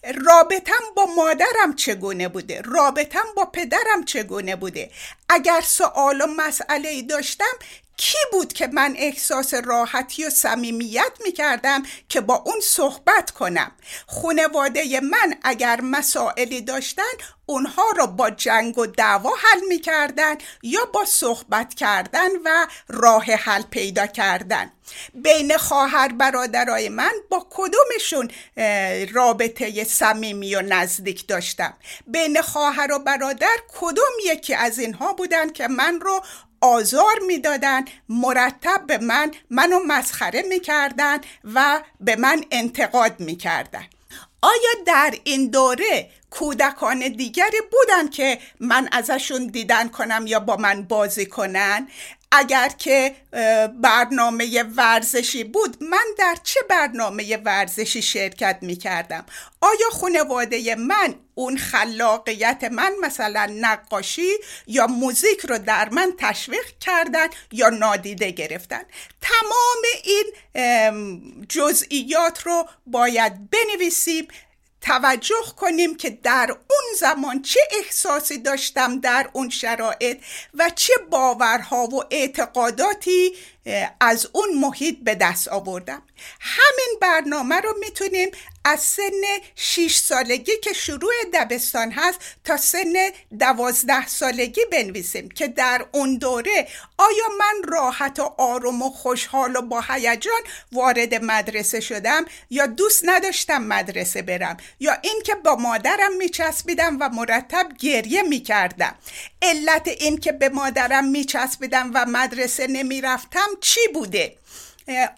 رابطم 0.05 0.83
با 0.97 1.07
مادرم 1.07 1.75
چگونه 1.77 2.29
بوده؟ 2.29 2.61
رابطم 2.61 3.25
با 3.37 3.45
پدرم 3.45 4.05
چگونه 4.07 4.57
بوده؟ 4.57 4.91
اگر 5.29 5.61
سوال 5.61 6.21
و 6.21 6.27
مسئله 6.27 7.03
داشتم 7.03 7.53
کی 8.03 8.19
بود 8.33 8.53
که 8.53 8.67
من 8.67 8.95
احساس 8.99 9.55
راحتی 9.55 10.25
و 10.25 10.31
صمیمیت 10.31 11.13
می‌کردم 11.25 11.83
که 12.09 12.21
با 12.21 12.35
اون 12.35 12.61
صحبت 12.63 13.31
کنم؟ 13.31 13.73
خونواده 14.07 15.01
من 15.01 15.35
اگر 15.43 15.81
مسائلی 15.81 16.61
داشتن 16.61 17.13
اونها 17.47 17.91
رو 17.97 18.07
با 18.07 18.31
جنگ 18.31 18.79
و 18.79 18.87
دعوا 18.87 19.31
حل 19.31 19.61
می‌کردن 19.69 20.35
یا 20.63 20.85
با 20.85 21.05
صحبت 21.05 21.75
کردن 21.75 22.29
و 22.45 22.67
راه 22.89 23.25
حل 23.25 23.63
پیدا 23.63 24.07
کردن. 24.07 24.73
بین 25.15 25.57
خواهر 25.57 26.09
برادرای 26.09 26.89
من 26.89 27.13
با 27.31 27.47
کدومشون 27.51 28.31
رابطه 29.13 29.85
صمیمی 29.85 30.55
و 30.55 30.63
نزدیک 30.63 31.27
داشتم؟ 31.27 31.75
بین 32.07 32.43
خواهر 32.43 32.93
و 32.93 32.99
برادر 32.99 33.57
کدوم 33.81 34.13
یکی 34.25 34.55
از 34.55 34.79
اینها 34.79 35.13
بودن 35.13 35.53
که 35.53 35.69
من 35.69 36.01
رو 36.01 36.23
آزار 36.63 37.19
می‌دادن 37.27 37.85
مرتب 38.09 38.87
به 38.87 38.99
من 38.99 39.31
منو 39.51 39.79
مسخره 39.87 40.43
می‌کردن 40.43 41.19
و 41.45 41.83
به 42.01 42.17
من 42.17 42.45
انتقاد 42.51 43.21
می‌کردن. 43.21 43.85
آیا 44.43 44.85
در 44.87 45.15
این 45.25 45.51
دوره 45.51 46.11
کودکان 46.31 46.99
دیگری 46.99 47.61
بودن 47.73 48.09
که 48.09 48.39
من 48.61 48.89
ازشون 48.93 49.47
دیدن 49.47 49.89
کنم 49.89 50.25
یا 50.27 50.41
با 50.41 50.57
من 50.57 50.83
بازی 50.83 51.27
کنن؟ 51.27 51.89
اگر 52.33 52.69
که 52.69 53.15
برنامه 53.81 54.63
ورزشی 54.63 55.45
بود 55.45 55.77
من 55.83 56.05
در 56.19 56.37
چه 56.43 56.61
برنامه 56.69 57.37
ورزشی 57.37 58.03
شرکت 58.03 58.59
می 58.63 58.77
کردم 58.77 59.27
آیا 59.61 59.91
خانواده 59.93 60.75
من 60.75 61.15
اون 61.35 61.59
خلاقیت 61.59 62.65
من 62.65 62.93
مثلا 63.03 63.51
نقاشی 63.61 64.31
یا 64.67 64.87
موزیک 64.87 65.41
رو 65.41 65.59
در 65.59 65.89
من 65.89 66.13
تشویق 66.19 66.67
کردن 66.81 67.27
یا 67.53 67.69
نادیده 67.69 68.31
گرفتن؟ 68.31 68.83
تمام 69.21 69.83
این 70.05 70.27
جزئیات 71.49 72.43
رو 72.47 72.69
باید 72.87 73.51
بنویسیم. 73.51 74.29
توجه 74.83 75.45
کنیم 75.57 75.97
که 75.97 76.11
در 76.11 76.51
اون 76.51 76.97
زمان 76.99 77.43
چه 77.43 77.61
احساسی 77.71 78.39
داشتم 78.39 79.01
در 79.01 79.31
اون 79.33 79.49
شرایط 79.49 80.19
و 80.55 80.71
چه 80.75 80.93
باورها 81.11 81.85
و 81.85 82.03
اعتقاداتی 82.11 83.33
از 84.01 84.29
اون 84.33 84.49
محیط 84.61 84.99
به 85.03 85.15
دست 85.15 85.49
آوردم. 85.49 86.03
همین 86.41 86.99
برنامه 87.01 87.61
رو 87.61 87.75
می‌تونیم 87.81 88.31
از 88.65 88.81
سن 88.81 89.23
6 89.55 89.97
سالگی 89.97 90.53
که 90.63 90.73
شروع 90.73 91.13
دبستان 91.35 91.91
هست 91.91 92.19
تا 92.45 92.57
سن 92.57 92.93
دوازده 93.39 94.07
سالگی 94.07 94.61
بنویسیم 94.73 95.29
که 95.29 95.49
در 95.49 95.87
اون 95.93 96.17
دوره 96.17 96.69
آیا 96.99 97.29
من 97.39 97.69
راحت 97.69 98.19
و 98.19 98.35
آروم 98.39 98.83
و 98.83 98.91
خوشحال 98.91 99.57
و 99.57 99.63
با 99.63 99.81
هیجان 99.89 100.41
وارد 100.73 101.15
مدرسه 101.15 101.81
شدم 101.81 102.25
یا 102.51 102.67
دوست 102.67 103.03
نداشتم 103.05 103.63
مدرسه 103.63 104.23
برم 104.23 104.57
یا 104.81 104.97
اینکه 105.03 105.35
با 105.35 105.57
مادرم 105.57 106.17
میچسبیدم 106.17 106.97
و 107.01 107.09
مرتب 107.09 107.69
گریه 107.79 108.23
می‌کردم؟ 108.23 108.95
علت 109.43 109.89
این 109.89 110.19
که 110.19 110.33
به 110.33 110.49
مادرم 110.49 111.05
میچسبیدم 111.05 111.91
و 111.95 112.07
مدرسه 112.07 112.67
نمی‌رفتم 112.67 113.49
چی 113.61 113.81
بوده؟ 113.95 114.37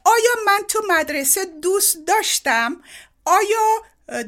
آیا 0.05 0.35
من 0.46 0.61
تو 0.68 0.83
مدرسه 0.88 1.44
دوست 1.44 1.98
داشتم؟ 2.07 2.77
آیا 3.24 3.83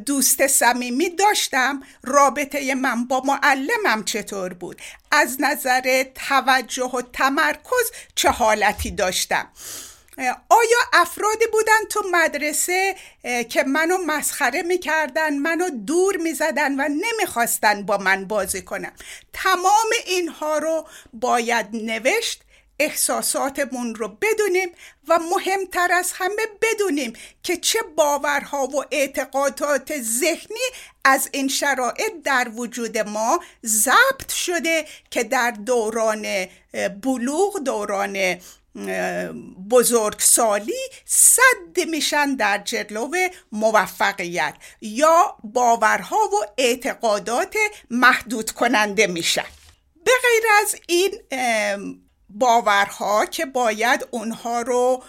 دوست 0.06 0.46
صمیمی 0.46 1.10
داشتم؟ 1.10 1.82
رابطه 2.02 2.74
من 2.74 3.04
با 3.04 3.20
معلمم 3.20 4.04
چطور 4.04 4.52
بود؟ 4.52 4.82
از 5.10 5.36
نظر 5.40 6.04
توجه 6.14 6.84
و 6.84 7.02
تمرکز 7.12 7.90
چه 8.14 8.30
حالتی 8.30 8.90
داشتم؟ 8.90 9.48
آیا 10.48 10.78
افرادی 10.92 11.46
بودن 11.52 11.84
تو 11.90 12.02
مدرسه 12.12 12.96
که 13.48 13.62
منو 13.62 13.98
مسخره 14.06 14.62
می‌کردن 14.62 15.38
منو 15.38 15.70
دور 15.70 16.16
می‌زدن 16.16 16.80
و 16.80 16.88
نمی‌خواستن 16.88 17.82
با 17.82 17.98
من 17.98 18.24
بازی 18.24 18.62
کنم 18.62 18.92
تمام 19.32 19.88
اینها 20.06 20.58
رو 20.58 20.88
باید 21.12 21.66
نوشت 21.72 22.42
احساساتمون 22.78 23.94
رو 23.94 24.08
بدونیم 24.08 24.68
و 25.08 25.18
مهمتر 25.18 25.92
از 25.92 26.12
همه 26.14 26.46
بدونیم 26.62 27.12
که 27.42 27.56
چه 27.56 27.78
باورها 27.96 28.66
و 28.66 28.84
اعتقادات 28.90 30.00
ذهنی 30.00 30.66
از 31.04 31.28
این 31.32 31.48
شرایط 31.48 32.12
در 32.24 32.50
وجود 32.54 32.98
ما 32.98 33.40
ضبط 33.66 34.32
شده 34.32 34.84
که 35.10 35.24
در 35.24 35.50
دوران 35.50 36.46
بلوغ 37.02 37.58
دوران 37.64 38.38
بزرگسالی 39.70 40.88
صد 41.04 41.88
میشن 41.88 42.34
در 42.34 42.58
جلو 42.58 43.10
موفقیت 43.52 44.54
یا 44.80 45.36
باورها 45.44 46.16
و 46.16 46.44
اعتقادات 46.58 47.56
محدود 47.90 48.50
کننده 48.50 49.06
میشن. 49.06 49.46
به 50.04 50.12
غیر 50.22 50.44
از 50.62 50.74
این 50.86 51.10
باورها 52.38 53.26
که 53.26 53.46
باید 53.46 54.08
اونها 54.10 54.62
رو 54.62 55.02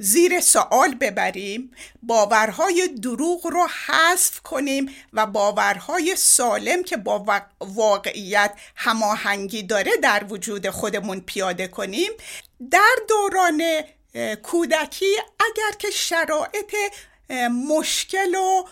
زیر 0.00 0.40
سوال 0.40 0.94
ببریم 0.94 1.70
باورهای 2.02 2.88
دروغ 3.02 3.46
رو 3.46 3.66
حذف 3.86 4.40
کنیم 4.40 4.90
و 5.12 5.26
باورهای 5.26 6.16
سالم 6.16 6.82
که 6.82 6.96
با 6.96 7.42
واقعیت 7.60 8.52
هماهنگی 8.76 9.62
داره 9.62 9.90
در 10.02 10.24
وجود 10.28 10.70
خودمون 10.70 11.20
پیاده 11.20 11.68
کنیم. 11.68 12.10
در 12.70 12.96
دوران 13.08 13.62
کودکی 14.42 15.16
اگر 15.40 15.76
که 15.78 15.90
شرایط 15.90 16.74
مشکل 17.68 18.34
و 18.34 18.64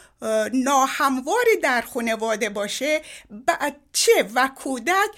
ناهمواری 0.53 1.57
در 1.63 1.81
خانواده 1.81 2.49
باشه 2.49 3.03
بچه 3.49 4.31
و 4.35 4.51
کودک 4.57 5.11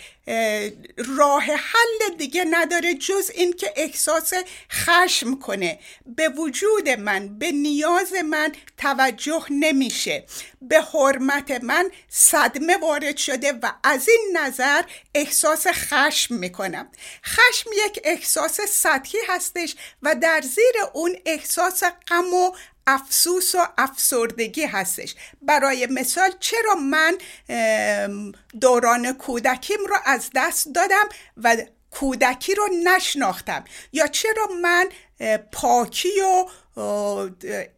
راه 1.17 1.43
حل 1.43 2.17
دیگه 2.19 2.45
نداره 2.51 2.95
جز 2.95 3.31
اینکه 3.35 3.73
احساس 3.77 4.33
خشم 4.73 5.39
کنه. 5.39 5.79
به 6.07 6.29
وجود 6.29 6.89
من 6.89 7.39
به 7.39 7.53
نیاز 7.53 8.13
من 8.15 8.53
توجه 8.79 9.45
نمیشه. 9.51 10.25
به 10.63 10.81
حرمت 10.81 11.51
من 11.51 11.91
صدمه 12.09 12.77
وارد 12.77 13.17
شده 13.17 13.53
و 13.53 13.73
از 13.85 14.09
این 14.09 14.37
نظر 14.43 14.83
احساس 15.15 15.67
خشم 15.67 16.35
می‌کنم. 16.35 16.91
خشم 17.27 17.71
یک 17.87 18.01
احساس 18.05 18.61
سطحی 18.61 19.19
هستش 19.29 19.77
و 20.03 20.15
در 20.15 20.41
زیر 20.41 20.75
اون 20.93 21.17
احساس 21.27 21.83
غم 22.09 22.35
و 22.35 22.53
افسوس 22.91 23.55
و 23.55 23.59
افسردگی 23.79 24.65
هستش. 24.65 25.15
برای 25.43 25.87
مثال 25.87 26.31
چرا 26.41 26.75
من 26.75 27.19
دوران 28.61 29.13
کودکیم 29.13 29.79
رو 29.89 29.97
از 30.05 30.31
دست 30.35 30.69
دادم 30.75 31.09
و 31.37 31.57
کودکی 31.91 32.55
رو 32.55 32.69
نشناختم؟ 32.85 33.65
یا 33.93 34.07
چرا 34.07 34.47
من 34.63 34.89
پاکی 35.53 36.09
و 36.21 36.47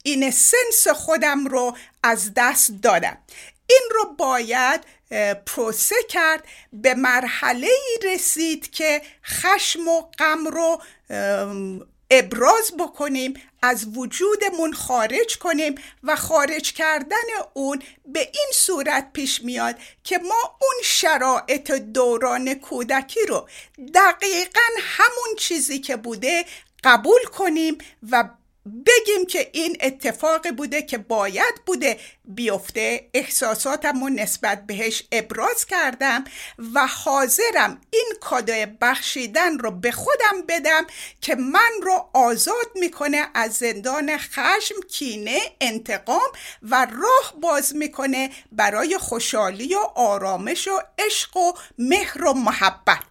این 0.05 0.31
سنس 0.31 0.89
خودم 0.95 1.47
رو 1.47 1.77
از 2.03 2.33
دست 2.37 2.71
دادم؟ 2.83 3.19
این 3.67 3.89
رو 3.91 4.05
باید 4.19 4.81
پروسه 5.47 5.97
کرد 6.09 6.45
به 6.73 6.95
مرحله 6.95 7.67
ای 7.67 8.13
رسید 8.15 8.71
که 8.71 9.03
خشم 9.25 9.89
و 9.89 10.03
غم 10.19 10.47
رو 10.47 10.83
ابراز 12.15 12.73
بکنیم 12.79 13.35
از 13.63 13.87
وجودمون 13.97 14.73
خارج 14.73 15.39
کنیم 15.39 15.75
و 16.03 16.17
خارج 16.17 16.73
کردن 16.73 17.17
اون 17.55 17.83
به 18.07 18.21
این 18.21 18.51
صورت 18.55 19.13
پیش 19.13 19.43
میاد 19.43 19.77
که 20.05 20.19
ما 20.19 20.59
اون 20.61 20.83
شرایط 20.85 21.73
دوران 21.73 22.55
کودکی 22.55 23.27
رو 23.29 23.49
دقیقا 23.95 24.69
همون 24.79 25.37
چیزی 25.39 25.79
که 25.79 25.97
بوده 25.97 26.45
قبول 26.85 27.25
کنیم 27.25 27.79
و 28.11 28.25
بگیم 28.67 29.27
که 29.27 29.51
این 29.53 29.77
اتفاقی 29.81 30.51
بوده 30.53 30.83
که 30.83 30.99
باید 30.99 31.55
بوده 31.67 32.01
بیفته. 32.25 33.11
احساساتم 33.15 34.05
رو 34.05 34.09
نسبت 34.09 34.67
بهش 34.67 35.03
ابراز 35.13 35.67
کردم 35.67 36.25
و 36.75 36.87
حاضرم 36.87 37.81
این 37.91 38.13
کادای 38.21 38.67
بخشیدن 38.67 39.59
رو 39.59 39.71
به 39.71 39.91
خودم 39.91 40.43
بدم 40.49 40.87
که 41.21 41.35
من 41.35 41.71
رو 41.83 42.11
آزاد 42.13 42.71
می‌کنه 42.75 43.27
از 43.35 43.53
زندان 43.53 44.19
خشم 44.19 44.81
کینه 44.91 45.39
انتقام 45.61 46.31
و 46.63 46.87
راه 46.93 47.35
باز 47.41 47.77
می‌کنه 47.77 48.31
برای 48.53 48.99
خوشحالی 48.99 49.75
و 49.75 49.81
آرامش 49.95 50.69
و 50.69 50.81
عشق 50.99 51.37
و 51.37 51.53
مهر 51.79 52.25
و 52.25 52.33
محبت. 52.33 53.03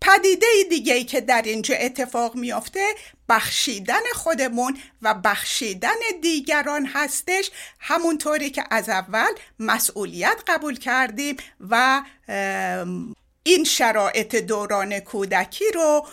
پدیده 0.00 0.46
دیگه 0.70 0.94
ای 0.94 1.04
که 1.04 1.20
در 1.20 1.42
اینجا 1.42 1.74
اتفاق 1.74 2.34
میافته 2.34 2.94
بخشیدن 3.28 4.02
خودمون 4.14 4.78
و 5.02 5.14
بخشیدن 5.14 5.96
دیگران 6.22 6.86
هستش. 6.86 7.50
همونطوری 7.80 8.50
که 8.50 8.64
از 8.70 8.88
اول 8.88 9.30
مسئولیت 9.58 10.42
قبول 10.46 10.78
کردیم 10.78 11.36
و 11.70 12.02
این 13.46 13.64
شرایط 13.64 14.36
دوران 14.36 15.00
کودکی 15.00 15.64
رو 15.74 16.06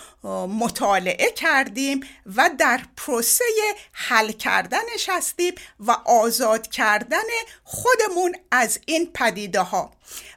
مطالعه 0.47 1.31
کردیم 1.31 1.99
و 2.35 2.49
در 2.57 2.81
پروسه 2.97 3.43
حل 3.91 4.31
کردنش 4.31 5.09
هستیم 5.09 5.55
و 5.79 5.91
آزاد 6.05 6.67
کردن 6.67 7.17
خودمون 7.63 8.35
از 8.51 8.79
این 8.85 9.11
پدیده 9.13 9.61
ها 9.61 9.91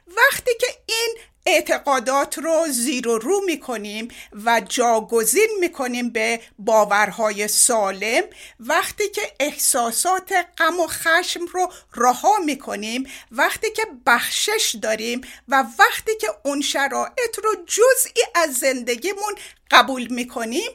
وقتی 0.07 0.51
که 0.59 0.67
این 0.85 1.17
اعتقادات 1.47 2.37
رو 2.37 2.65
زیر 2.69 3.07
و 3.07 3.17
رو 3.17 3.41
می‌کنیم 3.45 4.07
و 4.45 4.61
جاگزین 4.69 5.49
می‌کنیم 5.59 6.09
به 6.09 6.39
باورهای 6.59 7.47
سالم. 7.47 8.23
وقتی 8.59 9.09
که 9.09 9.21
احساسات 9.39 10.33
غم 10.57 10.79
و 10.79 10.87
خشم 10.87 11.45
رو 11.53 11.71
رها 11.95 12.37
می‌کنیم 12.45 13.07
وقتی 13.31 13.71
که 13.71 13.85
بخشش 14.05 14.75
داریم 14.81 15.21
و 15.47 15.65
وقتی 15.79 16.11
که 16.21 16.27
اون 16.45 16.61
شرایط 16.61 17.39
رو 17.43 17.55
جزئی 17.65 18.23
از 18.35 18.53
زندگیمون 18.53 19.35
قبول 19.71 20.07
می‌کنیم 20.07 20.71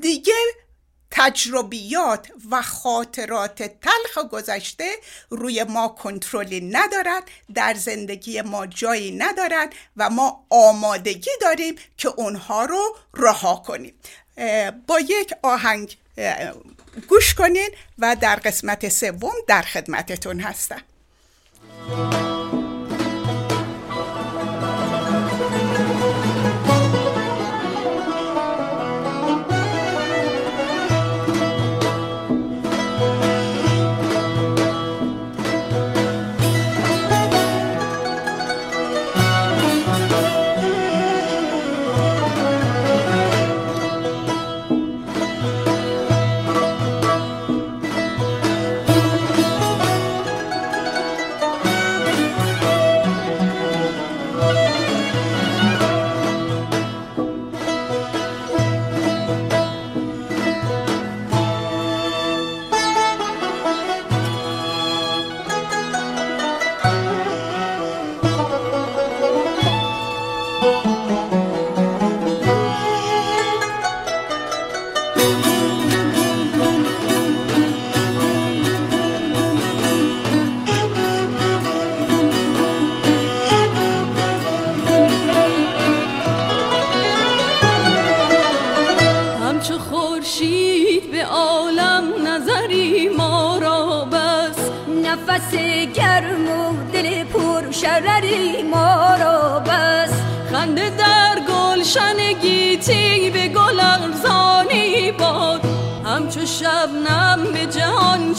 دیگه 0.00 0.34
تجربیات 1.16 2.28
و 2.50 2.62
خاطرات 2.62 3.62
تلخ 3.62 4.26
گذشته 4.30 4.90
روی 5.30 5.64
ما 5.64 5.88
کنترلی 5.88 6.60
ندارد 6.60 7.22
در 7.54 7.74
زندگی 7.74 8.42
ما 8.42 8.66
جایی 8.66 9.10
ندارد 9.10 9.72
و 9.96 10.10
ما 10.10 10.46
آمادگی 10.50 11.30
داریم 11.40 11.74
که 11.96 12.08
اونها 12.08 12.64
رو 12.64 12.96
رها 13.14 13.56
کنیم. 13.66 13.94
با 14.86 15.00
یک 15.00 15.32
آهنگ 15.42 15.96
گوش 17.08 17.34
کنین 17.34 17.70
و 17.98 18.16
در 18.20 18.36
قسمت 18.36 18.88
سوم 18.88 19.34
در 19.48 19.62
خدمتتون 19.62 20.40
هستم. 20.40 20.82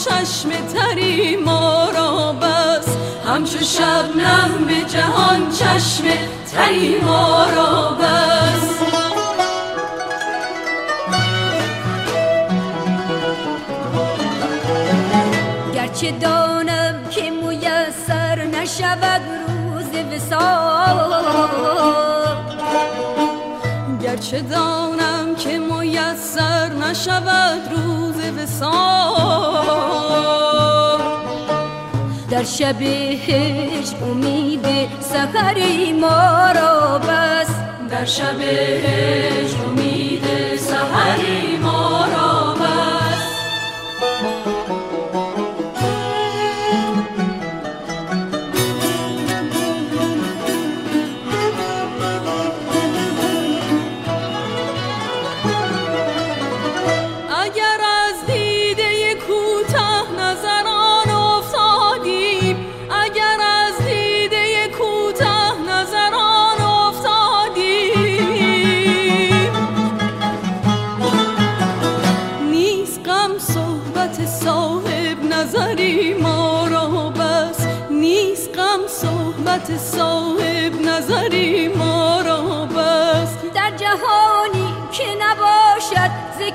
چشم 0.06 0.50
تری 0.74 1.36
ما 1.36 1.90
را 1.90 2.32
بس. 2.32 2.88
همچو 3.26 3.64
شبنم 3.64 4.64
به 4.66 4.90
جهان 4.92 5.50
چشم 5.50 6.04
تری 6.52 7.00
ما 7.00 7.46
را 7.56 7.90
بس. 8.00 8.76
گرچه 15.74 16.10
دانم 16.10 17.08
که 17.10 17.30
میسر 17.30 18.44
نشود 18.44 19.20
روز 19.48 20.04
وسال 20.12 20.96
گرچه 24.02 24.40
دانم 24.40 25.34
که 25.34 25.58
میسر 25.58 26.72
نشود 26.72 27.60
روز 27.70 28.05
در 32.30 32.44
شب 32.44 32.82
هج 32.82 33.94
امید 34.02 34.66
سحری 35.00 35.92
ما 35.92 36.52
را 36.54 36.98
بس 36.98 37.50
در 37.90 38.04
شب 38.04 38.40
هج 38.40 39.54
امید 39.66 40.24
سحری 40.58 41.56
ما 41.62 42.06
را 42.06 42.25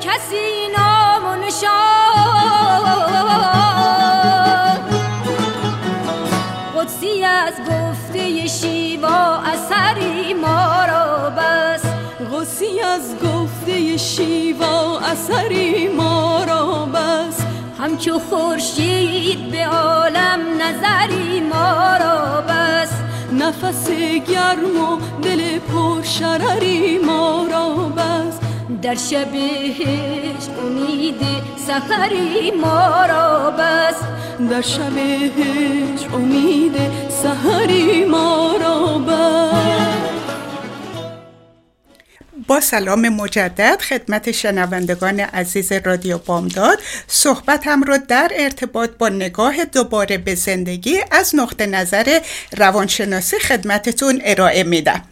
کسی 0.01 0.67
نام 0.77 1.25
و 1.25 1.35
نشان. 1.35 1.71
قدسی 6.75 7.23
از 7.23 7.53
گفته 7.53 8.47
شیوا 8.47 9.37
اثری 9.37 10.33
ما 10.33 10.85
را 10.85 11.29
بس. 11.29 11.83
قدسی 12.33 12.79
از 12.79 13.15
گفته 13.19 13.97
شیوا 13.97 14.99
اثری 14.99 15.87
ما 15.87 16.43
را 16.43 16.85
بس. 16.85 17.41
همچو 17.79 18.19
خورشید 18.19 19.51
به 19.51 19.67
عالم 19.67 20.39
نظری 20.61 21.39
ما 21.39 21.97
را 21.97 22.41
بس. 22.41 22.91
نفس 23.31 23.89
گرم 24.27 24.83
و 24.83 24.99
دل 25.21 25.59
پر 25.59 26.03
شرری 26.03 26.97
ما 26.97 27.47
را 27.51 27.69
بس. 27.75 28.40
در 28.77 28.95
شب 28.95 29.35
هجر 29.35 30.51
امید 30.63 31.21
سحری 31.67 32.51
ما 32.51 33.05
را 33.05 33.51
بس 33.51 33.95
در 34.49 34.61
شب 34.61 34.97
هجر 34.97 36.15
امید 36.15 36.75
سحری 37.23 38.05
ما 38.05 38.55
را 38.61 38.97
بس 38.97 40.21
با 42.47 42.59
سلام 42.59 43.09
مجدد 43.09 43.81
خدمت 43.81 44.31
شنوندگان 44.31 45.19
عزیز 45.19 45.71
رادیو 45.71 46.17
بامداد 46.17 46.79
صحبتم 47.07 47.83
رو 47.83 47.97
در 48.07 48.31
ارتباط 48.35 48.89
با 48.89 49.09
نگاه 49.09 49.65
دوباره 49.65 50.17
به 50.17 50.35
زندگی 50.35 50.99
از 51.11 51.35
نقطه 51.35 51.65
نظر 51.65 52.19
روانشناسی 52.57 53.39
خدمتتون 53.39 54.21
ارائه 54.23 54.63
میدم. 54.63 55.10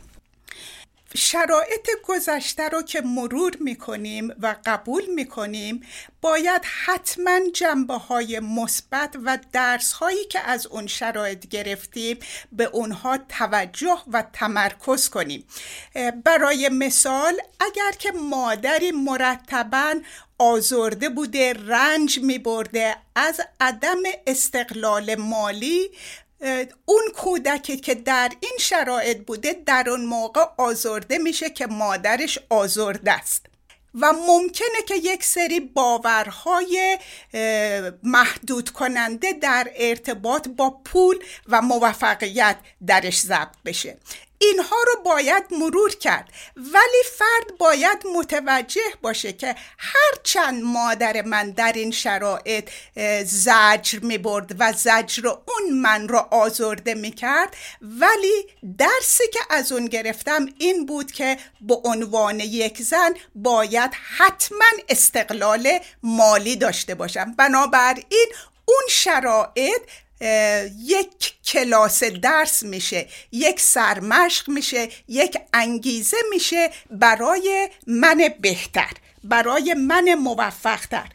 شرایط 1.15 1.89
گذشته 2.03 2.69
رو 2.69 2.81
که 2.81 3.01
مرور 3.01 3.57
می‌کنیم 3.59 4.33
و 4.41 4.55
قبول 4.65 5.05
می‌کنیم 5.15 5.81
باید 6.21 6.61
حتما 6.85 7.39
جنبه 7.53 7.93
های 7.93 8.39
مثبت 8.39 9.15
و 9.25 9.39
درس 9.53 9.93
هایی 9.93 10.25
که 10.25 10.39
از 10.39 10.67
اون 10.67 10.87
شرایط 10.87 11.47
گرفتیم 11.47 12.17
به 12.51 12.65
اونها 12.65 13.17
توجه 13.17 13.97
و 14.11 14.23
تمرکز 14.33 15.09
کنیم. 15.09 15.43
برای 16.23 16.69
مثال 16.69 17.41
اگر 17.59 17.91
که 17.99 18.11
مادری 18.11 18.91
مرتبا 18.91 19.95
آزرده 20.37 21.09
بوده 21.09 21.53
رنج 21.53 22.19
می 22.19 22.39
برده 22.39 22.95
از 23.15 23.41
عدم 23.59 24.03
استقلال 24.27 25.15
مالی 25.15 25.91
اون 26.85 27.03
کودکی 27.15 27.77
که 27.77 27.95
در 27.95 28.31
این 28.39 28.57
شرایط 28.59 29.17
بوده 29.17 29.63
در 29.65 29.89
اون 29.89 30.05
موقع 30.05 30.45
آزرده 30.57 31.17
میشه 31.17 31.49
که 31.49 31.67
مادرش 31.67 32.39
آزرده 32.49 33.11
است. 33.11 33.45
و 33.95 34.13
ممکنه 34.13 34.81
که 34.87 34.95
یک 34.95 35.23
سری 35.23 35.59
باورهای 35.59 36.97
محدود 38.03 38.69
کننده 38.69 39.33
در 39.33 39.71
ارتباط 39.75 40.47
با 40.47 40.69
پول 40.69 41.15
و 41.47 41.61
موفقیت 41.61 42.57
درش 42.87 43.19
ضبط 43.19 43.55
بشه. 43.65 43.97
اینها 44.41 44.75
رو 44.87 45.03
باید 45.03 45.43
مرور 45.51 45.95
کرد. 45.95 46.29
ولی 46.55 47.03
فرد 47.17 47.57
باید 47.57 48.07
متوجه 48.15 48.81
باشه 49.01 49.33
که 49.33 49.55
هرچند 49.77 50.63
مادر 50.63 51.21
من 51.21 51.51
در 51.51 51.73
این 51.73 51.91
شرایط 51.91 52.69
زجر 53.23 53.99
می 53.99 54.17
برد 54.17 54.55
و 54.59 54.73
زجر 54.73 55.27
اون 55.27 55.79
من 55.81 56.07
رو 56.07 56.17
آزرده 56.17 56.93
می 56.93 57.11
کرد 57.11 57.55
ولی 57.81 58.47
درسی 58.77 59.23
که 59.33 59.39
از 59.49 59.71
اون 59.71 59.85
گرفتم 59.85 60.45
این 60.57 60.85
بود 60.85 61.11
که 61.11 61.37
به 61.61 61.75
عنوان 61.83 62.39
یک 62.39 62.81
زن 62.81 63.13
باید 63.35 63.91
حتما 64.17 64.65
استقلال 64.89 65.79
مالی 66.03 66.55
داشته 66.55 66.95
باشم. 66.95 67.33
بنابراین 67.33 68.27
اون 68.65 68.83
شرایط 68.89 69.81
یک 70.79 71.33
کلاس 71.45 72.03
درس 72.03 72.63
میشه 72.63 73.07
یک 73.31 73.59
سرمشق 73.59 74.49
میشه 74.49 74.89
یک 75.07 75.37
انگیزه 75.53 76.17
میشه 76.29 76.69
برای 76.89 77.69
من 77.87 78.33
بهتر 78.41 78.91
برای 79.23 79.73
من 79.73 80.13
موفقتر. 80.13 81.09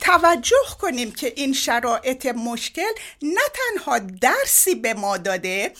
توجه 0.00 0.56
کنیم 0.80 1.12
که 1.12 1.32
این 1.36 1.52
شرایط 1.52 2.26
مشکل 2.26 2.92
نه 3.22 3.40
تنها 3.54 3.98
درسی 3.98 4.74
به 4.74 4.94
ما 4.94 5.16
داده 5.16 5.72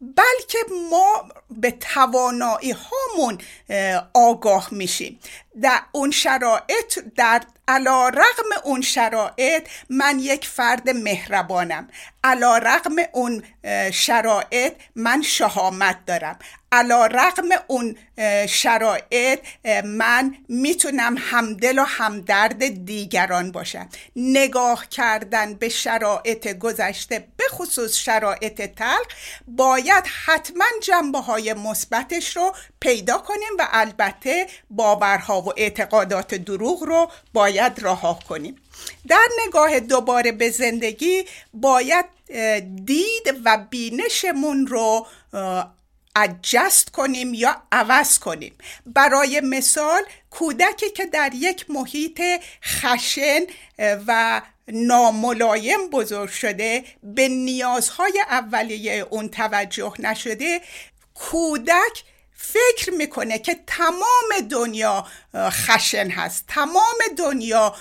بلکه 0.00 0.58
ما 0.90 1.28
به 1.50 1.70
توانایی 1.70 2.70
هامون 2.72 3.38
آگاه 4.14 4.68
میشیم. 4.70 5.20
در 5.62 5.80
اون 5.92 6.10
شرایط 6.10 6.98
در 7.16 7.42
علا 7.68 8.08
رقم 8.08 8.60
اون 8.64 8.80
شرایط 8.80 9.68
من 9.90 10.18
یک 10.18 10.46
فرد 10.46 10.90
مهربانم. 10.90 11.88
علا 12.24 12.58
رقم 12.58 12.96
اون 13.12 13.42
شرایط 13.92 14.74
من 14.96 15.22
شهامت 15.22 16.06
دارم. 16.06 16.38
علا 16.72 17.06
رقم 17.06 17.48
اون 17.66 17.96
شرایط 18.48 19.40
من 19.84 20.36
می‌تونم 20.48 21.14
همدل 21.18 21.78
و 21.78 21.82
همدرد 21.82 22.84
دیگران 22.84 23.52
باشم. 23.52 23.88
نگاه 24.16 24.88
کردن 24.88 25.54
به 25.54 25.68
شرایط 25.68 26.48
گذشته 26.58 27.28
به 27.36 27.44
خصوص 27.50 27.96
شرایط 27.96 28.62
تلق 28.62 29.06
باید 29.48 30.04
حتما 30.24 30.64
جنبه 30.82 31.18
های 31.18 31.54
مثبتش 31.54 32.36
رو 32.36 32.54
پیدا 32.80 33.18
کنیم 33.18 33.52
و 33.58 33.68
البته 33.72 34.46
باورها 34.70 35.40
و 35.40 35.52
اعتقادات 35.56 36.34
دروغ 36.34 36.82
رو 36.82 37.10
باید 37.32 37.53
رها 37.60 38.18
کنیم. 38.28 38.56
در 39.08 39.28
نگاه 39.46 39.80
دوباره 39.80 40.32
به 40.32 40.50
زندگی 40.50 41.24
باید 41.54 42.04
دید 42.84 43.40
و 43.44 43.58
بینشمون 43.70 44.66
رو 44.66 45.06
اجست 46.16 46.90
کنیم 46.90 47.34
یا 47.34 47.62
عوض 47.72 48.18
کنیم. 48.18 48.54
برای 48.86 49.40
مثال 49.40 50.02
کودکی 50.30 50.90
که 50.90 51.06
در 51.06 51.30
یک 51.34 51.70
محیط 51.70 52.22
خشن 52.64 53.40
و 53.78 54.42
ناملایم 54.68 55.90
بزرگ 55.90 56.30
شده 56.30 56.84
به 57.02 57.28
نیازهای 57.28 58.24
اولیه 58.28 59.06
اون 59.10 59.28
توجه 59.28 59.92
نشده 59.98 60.60
کودک 61.14 62.04
فکر 62.52 62.90
می‌کنه 62.90 63.38
که 63.38 63.60
تمام 63.66 64.48
دنیا 64.50 65.06
خشن 65.36 66.10
هست. 66.10 66.44
تمام 66.48 66.96
دنیا 67.18 67.74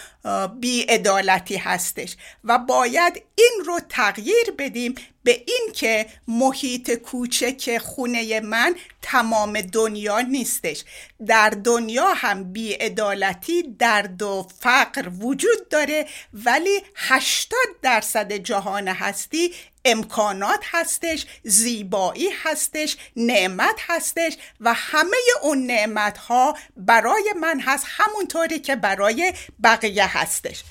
بیعدالتی 0.59 1.57
هستش 1.57 2.15
و 2.43 2.57
باید 2.57 3.23
این 3.35 3.63
رو 3.65 3.79
تغییر 3.89 4.51
بدیم 4.59 4.95
به 5.23 5.43
این 5.47 5.69
که 5.73 6.05
محیط 6.27 6.91
کوچک 6.91 7.77
خونه 7.77 8.39
من 8.39 8.75
تمام 9.01 9.61
دنیا 9.61 10.21
نیستش. 10.21 10.83
در 11.25 11.49
دنیا 11.49 12.13
هم 12.13 12.53
بیعدالتی 12.53 13.63
درد 13.79 14.21
و 14.21 14.47
فقر 14.59 15.09
وجود 15.19 15.69
داره 15.69 16.05
ولی 16.33 16.81
80 16.95 17.59
درصد 17.81 18.33
جهان 18.33 18.87
هستی 18.87 19.53
امکانات 19.85 20.59
هستش 20.71 21.25
زیبایی 21.43 22.29
هستش 22.43 22.97
نعمت 23.15 23.75
هستش 23.87 24.37
و 24.59 24.73
همه 24.73 25.17
اون 25.41 25.65
نعمت 25.65 26.17
ها 26.17 26.57
برای 26.77 27.33
من 27.41 27.59
هست 27.59 27.85
همونطوری 27.87 28.59
که 28.59 28.75
برای 28.75 29.33
بقیه 29.63 30.17
هستش. 30.17 30.63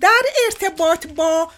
در 0.00 0.22
ارتباط 0.46 1.06
با 1.06 1.50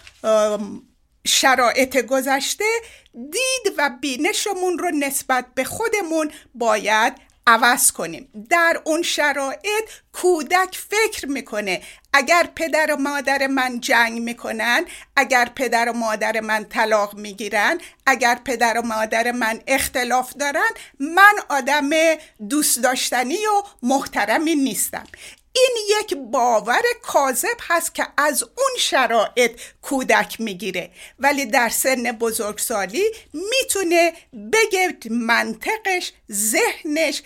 شرایط 1.27 1.97
گذشته 1.97 2.65
دید 3.13 3.73
و 3.77 3.89
بینشمون 4.01 4.79
رو 4.79 4.91
نسبت 4.99 5.45
به 5.55 5.63
خودمون 5.63 6.31
باید 6.55 7.13
عوض 7.47 7.91
کنیم. 7.91 8.47
در 8.49 8.81
اون 8.85 9.01
شرایط 9.01 9.89
کودک 10.13 10.77
فکر 10.89 11.27
می‌کنه 11.27 11.81
اگر 12.13 12.49
پدر 12.55 12.93
و 12.93 12.95
مادر 12.95 13.47
من 13.47 13.79
جنگ 13.79 14.21
می‌کنن 14.21 14.85
اگر 15.15 15.49
پدر 15.55 15.89
و 15.89 15.93
مادر 15.93 16.39
من 16.39 16.65
طلاق 16.65 17.15
می‌گیرن 17.15 17.77
اگر 18.05 18.39
پدر 18.45 18.77
و 18.77 18.81
مادر 18.81 19.31
من 19.31 19.59
اختلاف 19.67 20.33
دارن 20.33 20.69
من 20.99 21.33
آدم 21.49 21.89
دوست 22.49 22.79
داشتنی 22.79 23.37
و 23.37 23.63
محترمی 23.83 24.55
نیستم. 24.55 25.07
این 25.57 25.99
یک 25.99 26.15
باور 26.31 26.81
کاذب 27.01 27.57
هست 27.67 27.95
که 27.95 28.07
از 28.17 28.43
اون 28.43 28.77
شرایط 28.79 29.51
کودک 29.81 30.41
می‌گیره. 30.41 30.91
ولی 31.19 31.45
در 31.45 31.69
سن 31.69 32.11
بزرگسالی 32.11 33.03
می‌تونه 33.33 34.13
بگه 34.53 34.97
منطقش 35.09 36.11
ذهنش 36.31 37.21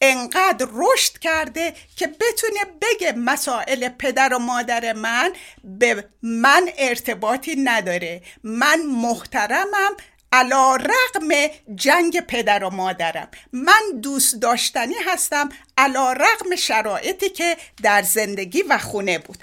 انقدر 0.00 0.68
رشد 0.72 1.18
کرده 1.18 1.74
که 1.96 2.06
بتونه 2.06 2.60
بگه 2.82 3.12
مسائل 3.12 3.88
پدر 3.88 4.34
و 4.34 4.38
مادر 4.38 4.92
من 4.92 5.32
به 5.64 6.04
من 6.22 6.70
ارتباطی 6.78 7.56
نداره. 7.56 8.22
من 8.42 8.82
محترمم 8.82 9.96
علا 10.32 10.76
رقم 10.76 11.28
جنگ 11.74 12.20
پدر 12.20 12.64
و 12.64 12.70
مادرم. 12.70 13.28
من 13.52 14.00
دوست 14.02 14.36
داشتنی 14.36 14.94
هستم 15.06 15.48
علا 15.78 16.12
رقم 16.12 16.56
شرایطی 16.56 17.28
که 17.28 17.56
در 17.82 18.02
زندگی 18.02 18.62
و 18.62 18.78
خونه 18.78 19.18
بود. 19.18 19.38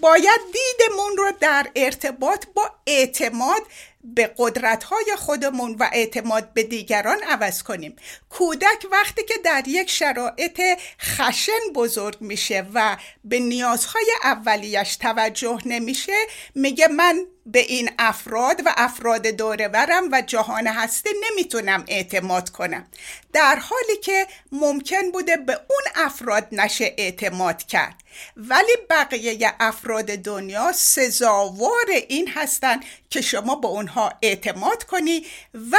باید 0.00 0.40
دیدمون 0.52 1.16
رو 1.16 1.32
در 1.40 1.66
ارتباط 1.76 2.46
با 2.54 2.70
اعتماد 2.86 3.62
به 4.04 4.34
قدرت 4.38 4.84
های 4.84 5.16
خودمون 5.16 5.76
و 5.80 5.88
اعتماد 5.92 6.52
به 6.52 6.62
دیگران 6.62 7.22
عوض 7.22 7.62
کنیم. 7.62 7.96
کودک 8.30 8.86
وقتی 8.92 9.24
که 9.24 9.34
در 9.44 9.62
یک 9.66 9.90
شرایط 9.90 10.60
خشن 11.00 11.72
بزرگ 11.74 12.16
میشه 12.20 12.66
و 12.74 12.96
به 13.24 13.38
نیازهای 13.38 14.12
اولیش 14.22 14.96
توجه 14.96 15.58
نمیشه 15.64 16.12
میگه 16.54 16.88
من 16.88 17.26
به 17.46 17.58
این 17.58 17.90
افراد 17.98 18.62
و 18.66 18.74
افراد 18.76 19.26
دورورم 19.26 20.08
و 20.12 20.22
جهان 20.26 20.66
هستی 20.66 21.10
نمی‌تونم 21.30 21.84
اعتماد 21.88 22.50
کنم. 22.50 22.86
در 23.32 23.56
حالی 23.56 23.96
که 24.02 24.26
ممکن 24.52 25.10
بوده 25.12 25.36
به 25.36 25.52
اون 25.52 26.04
افراد 26.06 26.48
نشه 26.52 26.94
اعتماد 26.98 27.62
کرد. 27.62 27.94
ولی 28.36 28.76
بقیه 28.90 29.54
افراد 29.60 30.06
دنیا 30.06 30.72
سزاوار 30.72 31.86
این 32.08 32.28
هستند 32.28 32.84
که 33.10 33.20
شما 33.20 33.54
به 33.54 33.68
اونها 33.68 34.12
اعتماد 34.22 34.84
کنی 34.84 35.26
و 35.72 35.76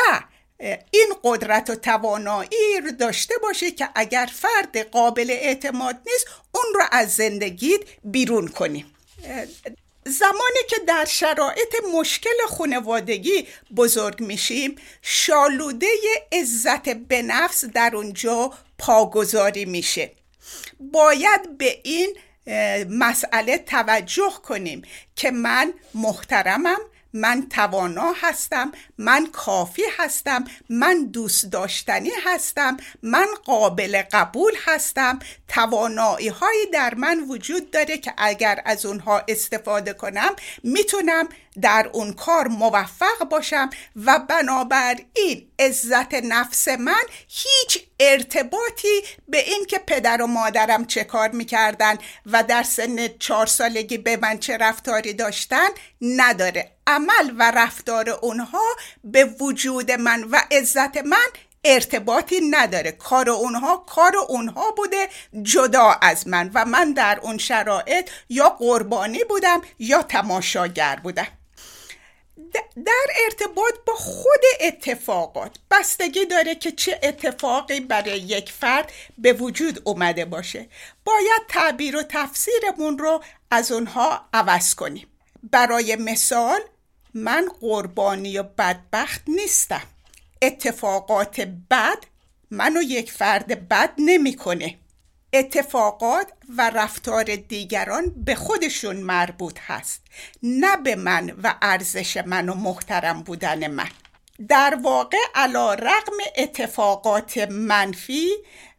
این 0.92 1.14
قدرت 1.24 1.70
و 1.70 1.76
توانایی 1.76 2.82
رو 2.84 2.92
داشته 2.92 3.36
باشه 3.44 3.72
که 3.72 3.90
اگر 3.96 4.30
فرد 4.34 4.78
قابل 4.78 5.32
اعتماد 5.32 5.96
نیست 6.06 6.28
اون 6.52 6.66
رو 6.76 6.82
از 6.92 7.16
زندگیت 7.16 7.80
بیرون 8.04 8.48
کنی. 8.48 8.86
زمانی 10.08 10.64
که 10.70 10.76
در 10.88 11.06
شرایط 11.06 11.76
مشکل 11.94 12.46
خانوادگی 12.48 13.48
بزرگ 13.76 14.22
میشیم 14.22 14.76
شالوده 15.02 15.88
عزت 16.32 16.90
به 16.90 17.22
نفس 17.22 17.66
در 17.66 17.92
اونجا 17.96 18.54
پاگذاری 18.78 19.66
میشه. 19.66 20.12
باید 20.80 21.58
به 21.58 21.82
این 21.84 22.18
مسئله 22.90 23.58
توجه 23.58 24.34
کنیم 24.44 24.82
که 25.16 25.32
من 25.32 25.74
محترمم 25.94 26.80
من 27.14 27.50
توانا 27.50 28.14
هستم 28.22 28.72
من 28.98 29.26
کافی 29.26 29.84
هستم 29.98 30.44
من 30.70 31.06
دوست 31.06 31.46
داشتنی 31.46 32.12
هستم 32.26 32.78
من 33.04 33.28
قابل 33.46 34.02
قبول 34.12 34.54
هستم. 34.66 35.20
توانایی 35.48 36.28
هایی 36.28 36.66
در 36.74 36.96
من 36.96 37.20
وجود 37.20 37.72
داره 37.72 37.98
که 37.98 38.14
اگر 38.18 38.62
از 38.66 38.86
اونها 38.86 39.24
استفاده 39.28 39.94
کنم 39.94 40.36
می‌تونم 40.64 41.30
در 41.62 41.90
اون 41.94 42.14
کار 42.14 42.48
موفق 42.48 43.24
باشم 43.30 43.70
و 43.96 44.20
بنابراین 44.20 45.52
عزت 45.60 46.14
نفس 46.14 46.68
من 46.68 47.04
هیچ 47.28 47.84
ارتباطی 48.00 49.02
به 49.28 49.50
این 49.50 49.66
که 49.66 49.78
پدر 49.78 50.22
و 50.22 50.28
مادرم 50.28 50.86
چه 50.86 51.04
کار 51.04 51.30
می‌کردن 51.30 51.98
و 52.26 52.44
در 52.44 52.64
سن 52.64 53.08
چهار 53.08 53.46
سالگی 53.46 53.98
به 53.98 54.18
من 54.18 54.38
چه 54.40 54.58
رفتاری 54.58 55.14
داشتن 55.14 55.68
نداره. 56.02 56.77
عمل 56.88 57.34
و 57.38 57.52
رفتار 57.52 58.10
اونها 58.10 58.64
به 59.04 59.26
وجود 59.26 59.92
من 59.92 60.24
و 60.24 60.42
عزت 60.52 60.98
من 60.98 61.28
ارتباطی 61.64 62.42
نداره. 62.50 62.92
کار 62.92 63.30
اونها 63.30 63.78
کار 63.78 64.18
اونها 64.18 64.72
بوده 64.72 65.10
جدا 65.44 65.98
از 66.02 66.28
من. 66.28 66.52
و 66.54 66.66
من 66.66 66.94
در 66.94 67.20
اون 67.22 67.38
شرایط 67.38 68.10
یا 68.30 68.50
قربانی 68.50 69.24
بودم 69.24 69.62
یا 69.80 70.04
تماشاگر 70.04 70.96
بودم. 71.04 71.28
در 72.86 73.06
ارتباط 73.26 73.74
با 73.86 73.94
خود 73.94 74.42
اتفاقات 74.62 75.58
بستگی 75.72 76.26
داره 76.26 76.56
که 76.56 76.72
چه 76.72 77.00
اتفاقی 77.04 77.80
برای 77.80 78.20
یک 78.20 78.52
فرد 78.52 78.92
به 79.18 79.34
وجود 79.34 79.82
اومده 79.84 80.26
باشه. 80.26 80.68
باید 81.06 81.42
تعبیر 81.50 81.98
و 81.98 82.04
تفسیرمون 82.10 82.98
رو 82.98 83.24
از 83.52 83.72
اونها 83.72 84.30
عوض 84.34 84.76
کنیم. 84.76 85.08
برای 85.52 85.96
مثال 85.96 86.60
من 87.24 87.50
قربانی 87.62 88.38
و 88.38 88.44
بدبخت 88.44 89.22
نیستم 89.28 89.84
اتفاقات 90.42 91.42
بد 91.42 91.98
منو 92.52 92.82
یک 92.82 93.12
فرد 93.12 93.70
بد 93.70 93.94
نمی‌کنه. 93.98 94.76
اتفاقات 95.34 96.28
و 96.58 96.70
رفتار 96.70 97.24
دیگران 97.24 98.14
به 98.18 98.36
خودشون 98.36 98.96
مربوط 98.96 99.60
هست 99.68 100.02
نه 100.44 100.78
به 100.78 100.96
من 100.96 101.36
و 101.44 101.56
ارزش 101.62 102.18
من 102.18 102.50
و 102.50 102.54
محترم 102.54 103.24
بودن 103.24 103.68
من 103.68 103.90
در 104.48 104.80
واقع 104.84 105.18
علا 105.36 105.74
رقم 105.74 106.18
اتفاقات 106.38 107.38
منفی 107.38 108.30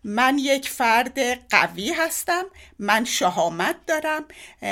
من 0.05 0.39
یک 0.39 0.69
فرد 0.69 1.19
قوی 1.51 1.93
هستم 1.93 2.45
من 2.79 3.05
شهامت 3.05 3.77
دارم 3.87 4.25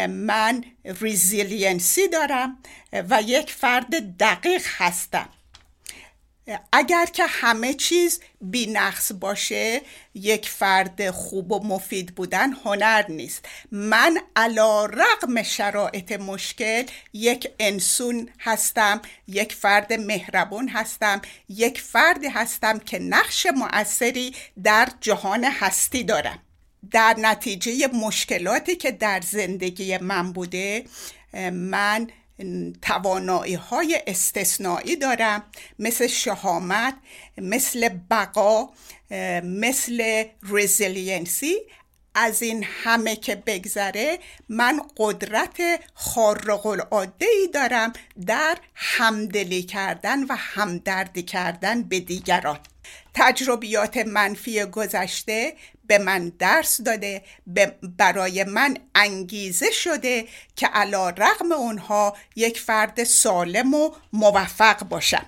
من 0.09 0.64
resiliency 0.84 2.09
دارم 2.09 2.59
و 2.93 3.22
یک 3.22 3.53
فرد 3.53 4.16
دقیق 4.18 4.66
هستم. 4.77 5.29
اگر 6.72 7.07
که 7.07 7.24
همه 7.26 7.74
چیز 7.74 8.20
بی 8.40 8.66
نقص 8.66 9.12
باشه 9.12 9.82
یک 10.14 10.49
فرد 10.49 11.11
خوب 11.11 11.53
و 11.53 11.66
مفید 11.66 12.14
بودن 12.14 12.53
هنر 12.53 13.05
نیست. 13.09 13.44
من 13.72 14.18
علی‌رغم 14.36 15.42
شرایط 15.42 16.12
مشکل 16.12 16.84
یک 17.12 17.49
انسان 17.61 18.28
هستم 18.40 19.03
یک 19.28 19.55
فرد 19.55 19.92
مهربون 19.92 20.68
هستم 20.68 21.22
یک 21.49 21.80
فردی 21.80 22.28
هستم 22.28 22.78
که 22.78 22.99
نقش 22.99 23.47
مؤثری 23.47 24.34
در 24.62 24.88
جهان 25.01 25.44
هستی 25.44 26.05
دارم. 26.05 26.38
در 26.90 27.16
نتیجه 27.18 27.86
مشکلاتی 27.86 28.76
که 28.76 28.90
در 28.90 29.20
زندگی 29.20 29.99
من 29.99 30.32
بوده 30.32 30.84
من 31.53 32.09
توانایی 32.82 33.55
های 33.55 34.03
استثنایی 34.07 34.97
دارم 34.97 35.43
مثل 35.78 36.07
شهامت 36.07 36.95
مثل 37.39 37.89
بقا 37.89 38.68
مثل 39.43 40.24
رزیلینسی. 40.43 41.57
از 42.18 42.43
این 42.43 42.64
همه 42.84 43.16
که 43.16 43.34
بگذره 43.34 44.18
من 44.49 44.80
قدرت 44.97 45.80
خارق 45.95 46.66
العاده 46.66 47.26
ای 47.26 47.49
دارم 47.55 47.93
در 48.26 48.59
همدلی 48.74 49.62
کردن 49.62 50.22
و 50.22 50.37
همدردی 50.39 51.22
کردن 51.22 51.82
به 51.82 52.01
دیگران. 52.01 52.59
تجربیات 53.14 53.97
منفی 53.97 54.64
گذشته 54.64 55.55
به 55.87 55.99
من 55.99 56.32
درس 56.39 56.80
داده 56.80 57.22
برای 57.82 58.45
من 58.45 58.76
انگیزه 58.95 59.70
شده 59.70 60.24
که 60.57 60.66
علا 60.66 61.11
رغم 61.11 61.53
اونها 61.53 62.16
یک 62.37 62.61
فرد 62.61 63.05
سالم 63.05 63.74
و 63.74 63.91
موفق 64.12 64.78
باشم. 64.78 65.26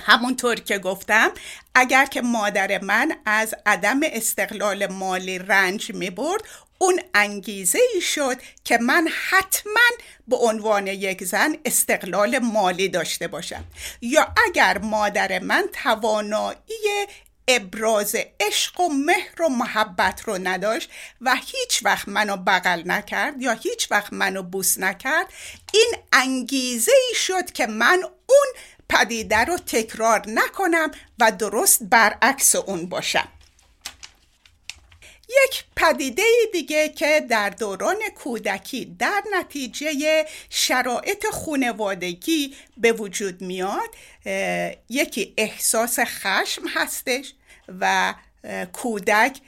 همونطور 0.00 0.54
که 0.54 0.78
گفتم 0.78 1.30
اگر 1.74 2.06
که 2.06 2.22
مادر 2.22 2.84
من 2.84 3.12
از 3.26 3.54
عدم 3.66 4.00
استقلال 4.02 4.86
مالی 4.86 5.38
رنج 5.38 5.94
می 5.94 6.10
برد 6.10 6.42
اون 6.82 7.00
انگیزه 7.14 7.78
ای 7.94 8.00
شد 8.00 8.36
که 8.64 8.78
من 8.78 9.08
حتما 9.28 9.90
به 10.28 10.36
عنوان 10.36 10.86
یک 10.86 11.24
زن 11.24 11.56
استقلال 11.64 12.38
مالی 12.38 12.88
داشته 12.88 13.28
باشم. 13.28 13.64
یا 14.00 14.34
اگر 14.46 14.78
مادر 14.78 15.38
من 15.38 15.64
توانایی 15.72 17.06
ابراز 17.48 18.16
عشق 18.40 18.80
و 18.80 18.88
مهر 18.88 19.42
و 19.42 19.48
محبت 19.48 20.22
رو 20.24 20.38
نداشت 20.42 20.90
و 21.20 21.34
هیچ 21.34 21.84
وقت 21.84 22.08
منو 22.08 22.36
بغل 22.36 22.82
نکرد 22.86 23.42
یا 23.42 23.52
هیچ 23.52 23.90
وقت 23.90 24.12
منو 24.12 24.42
بوس 24.42 24.78
نکرد 24.78 25.26
این 25.72 25.94
انگیزه 26.12 26.92
ای 27.08 27.14
شد 27.14 27.52
که 27.52 27.66
من 27.66 28.02
اون 28.26 28.46
پدیده 28.88 29.44
رو 29.44 29.58
تکرار 29.58 30.22
نکنم 30.26 30.90
و 31.18 31.32
درست 31.32 31.82
برعکس 31.82 32.54
اون 32.54 32.86
باشم. 32.86 33.28
یک 35.30 35.64
پدیده 35.76 36.22
دیگه 36.52 36.88
که 36.88 37.20
در 37.28 37.50
دوران 37.50 37.98
کودکی 38.14 38.96
در 38.98 39.22
نتیجه 39.32 40.26
شرایط 40.50 41.26
خونوادگی 41.26 42.54
به 42.76 42.92
وجود 42.92 43.40
میاد 43.40 43.94
یکی 44.88 45.34
احساس 45.36 45.98
خشم 46.00 46.62
هستش 46.68 47.34
و 47.80 48.14
کودک 48.72 49.40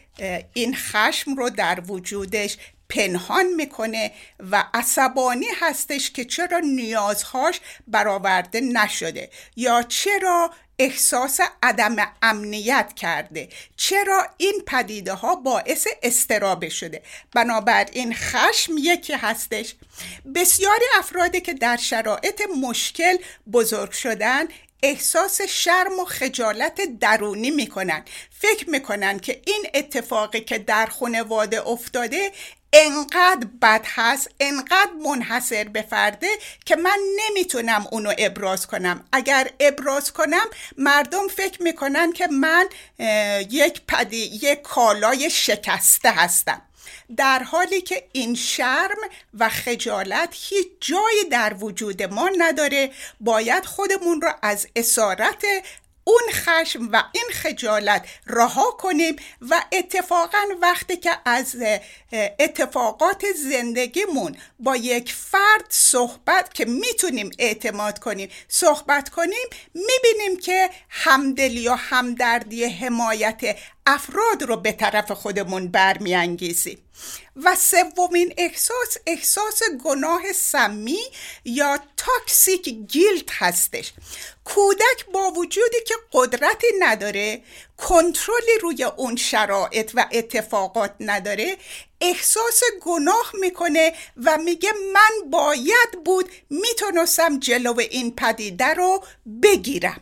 این 0.52 0.74
خشم 0.74 1.34
رو 1.34 1.50
در 1.50 1.82
وجودش 1.88 2.56
پنهان 2.88 3.46
می‌کنه 3.46 4.12
و 4.50 4.64
عصبانی 4.74 5.46
هستش 5.60 6.10
که 6.10 6.24
چرا 6.24 6.58
نیازهاش 6.58 7.60
برآورده 7.88 8.60
نشده 8.60 9.30
یا 9.56 9.82
چرا 9.82 10.50
احساس 10.78 11.40
عدم 11.62 11.96
امنیت 12.22 12.92
کرده. 12.96 13.48
چرا 13.76 14.26
این 14.36 14.62
پدیده 14.66 15.12
ها 15.12 15.34
باعث 15.34 15.86
استرابه 16.02 16.68
شده؟ 16.68 17.02
بنابراین 17.34 18.14
خشم 18.14 18.72
یکی 18.78 19.12
هستش. 19.12 19.74
بسیاری 20.34 20.84
افرادی 20.98 21.40
که 21.40 21.54
در 21.54 21.76
شرایط 21.76 22.42
مشکل 22.62 23.16
بزرگ 23.52 23.90
شدن 23.90 24.44
احساس 24.82 25.42
شرم 25.42 25.98
و 25.98 26.04
خجالت 26.04 26.80
درونی 27.00 27.50
می‌کنن. 27.50 28.04
فکر 28.30 28.70
می‌کنن 28.70 29.18
که 29.18 29.42
این 29.46 29.66
اتفاقی 29.74 30.40
که 30.40 30.58
در 30.58 30.86
خانواده 30.86 31.68
افتاده 31.68 32.32
انقدر 32.72 33.46
بد 33.62 33.86
هست 33.94 34.30
انقدر 34.40 34.90
منحصر 35.04 35.64
به 35.64 35.82
فرده 35.82 36.28
که 36.64 36.76
من 36.76 36.98
نمی‌تونم 37.16 37.86
اونو 37.90 38.12
ابراز 38.18 38.66
کنم. 38.66 39.04
اگر 39.12 39.50
ابراز 39.60 40.12
کنم 40.12 40.46
مردم 40.78 41.28
فکر 41.28 41.62
می‌کنن 41.62 42.12
که 42.12 42.26
من 42.26 42.68
یک 43.50 43.80
پدی 43.88 44.16
یک 44.42 44.62
کالای 44.62 45.30
شکسته 45.30 46.10
هستم. 46.10 46.62
در 47.16 47.42
حالی 47.42 47.80
که 47.80 48.08
این 48.12 48.34
شرم 48.34 48.98
و 49.38 49.48
خجالت 49.48 50.28
هیچ 50.32 50.66
جایی 50.80 51.24
در 51.30 51.54
وجود 51.60 52.02
ما 52.02 52.30
نداره. 52.38 52.90
باید 53.20 53.64
خودمون 53.64 54.20
رو 54.20 54.32
از 54.42 54.66
اسارت 54.76 55.44
اون 56.04 56.22
خشم 56.32 56.88
و 56.92 57.02
این 57.12 57.24
خجالت 57.32 58.06
رها 58.26 58.70
کنیم 58.70 59.16
و 59.40 59.64
اتفاقا 59.72 60.38
وقتی 60.62 60.96
که 60.96 61.10
از 61.24 61.56
اتفاقات 62.38 63.24
زندگیمون 63.36 64.36
با 64.58 64.76
یک 64.76 65.12
فرد 65.12 65.66
صحبت 65.68 66.54
که 66.54 66.64
می‌تونیم 66.64 67.30
اعتماد 67.38 67.98
کنیم 67.98 68.28
صحبت 68.48 69.08
کنیم 69.08 69.48
می‌بینیم 69.74 70.40
که 70.40 70.70
همدلی 70.88 71.60
یا 71.60 71.76
همدردی 71.76 72.64
حمایت 72.64 73.56
افراد 73.86 74.42
رو 74.42 74.56
به 74.56 74.72
طرف 74.72 75.12
خودمون 75.12 75.68
برمیانگیزیم. 75.68 76.78
و 77.36 77.56
سومین 77.56 78.34
احساس 78.36 78.96
احساس 79.06 79.62
گناه 79.84 80.32
سمی 80.32 81.00
یا 81.44 81.78
تاکسیک 81.96 82.68
گیلت 82.68 83.30
هستش. 83.30 83.92
کودک 84.44 85.06
با 85.12 85.30
وجودی 85.30 85.76
که 85.86 85.94
قدرتی 86.12 86.66
نداره 86.78 87.42
کنترلی 87.76 88.58
روی 88.62 88.84
اون 88.84 89.16
شرایط 89.16 89.90
و 89.94 90.06
اتفاقات 90.12 90.94
نداره 91.00 91.56
احساس 92.00 92.62
گناه 92.82 93.32
می‌کنه 93.40 93.92
و 94.24 94.38
میگه 94.38 94.72
من 94.92 95.30
باید 95.30 96.04
بود 96.04 96.30
می‌تونستم 96.50 97.38
جلو 97.38 97.80
این 97.80 98.14
پدیده 98.16 98.74
رو 98.74 99.04
بگیرم. 99.42 100.00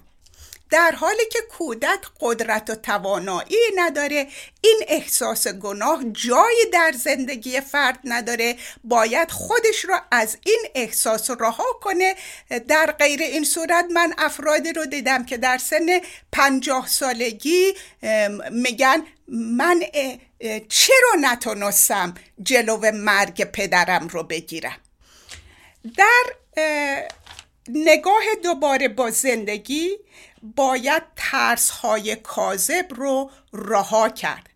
در 0.71 0.91
حالی 0.91 1.27
که 1.33 1.39
کودک 1.59 2.01
قدرت 2.21 2.71
و 2.71 2.75
توانایی 2.75 3.59
نداره 3.77 4.27
این 4.61 4.81
احساس 4.89 5.49
گناه 5.49 6.05
جایی 6.05 6.71
در 6.73 6.93
زندگی 7.05 7.61
فرد 7.61 7.99
نداره. 8.05 8.57
باید 8.85 9.31
خودش 9.31 9.85
رو 9.85 9.97
از 10.11 10.39
این 10.47 10.61
احساس 10.75 11.31
رها 11.31 11.73
کنه. 11.81 12.15
در 12.69 12.95
غیر 12.99 13.23
این 13.23 13.45
صورت 13.45 13.85
من 13.91 14.15
افرادی 14.19 14.73
رو 14.73 14.87
دیدم 14.87 15.25
که 15.25 15.37
در 15.37 15.59
سن 15.59 16.01
پنجاه 16.33 16.89
سالگی 16.89 17.75
میگن 18.51 19.03
من 19.29 19.83
چرا 20.69 21.11
نتونستم 21.21 22.15
جلو 22.43 22.93
مرگ 22.93 23.45
پدرم 23.45 24.09
رو 24.09 24.23
بگیرم؟ 24.23 24.77
در 25.97 26.25
نگاه 27.69 28.23
دوباره 28.43 28.89
با 28.89 29.11
زندگی 29.11 29.91
باید 30.43 31.03
ترس 31.17 31.71
های 31.71 32.17
کاذب 32.17 32.87
رو 32.91 33.31
رها 33.53 34.09
کرد. 34.09 34.51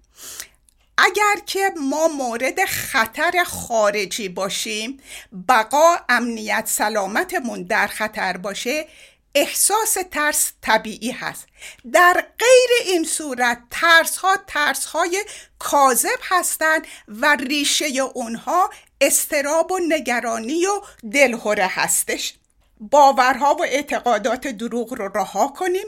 اگر 0.99 1.37
که 1.47 1.71
ما 1.81 2.09
مورد 2.09 2.65
خطر 2.65 3.45
خارجی 3.47 4.29
باشیم 4.29 5.01
بقا 5.49 5.97
امنیت 6.09 6.65
سلامتمون 6.67 7.63
در 7.63 7.87
خطر 7.87 8.37
باشه 8.37 8.87
احساس 9.35 9.97
ترس 10.11 10.53
طبیعی 10.63 11.11
هست. 11.11 11.47
در 11.93 12.27
غیر 12.39 12.93
این 12.93 13.05
صورت 13.05 13.63
ترس 13.71 14.17
ها 14.17 14.37
ترس 14.47 14.85
های 14.85 15.25
کاذب 15.59 16.19
هستند 16.23 16.87
و 17.09 17.37
ریشه 17.37 17.87
اونها 18.15 18.71
استراب 19.01 19.73
و 19.73 19.79
نگرانی 19.89 20.67
و 20.67 20.81
دلهوره 21.13 21.67
هستش. 21.67 22.35
باورها 22.81 23.55
و 23.55 23.63
اعتقادات 23.63 24.47
دروغ 24.47 24.95
رو 24.95 25.09
رها 25.19 25.49
کنیم 25.49 25.87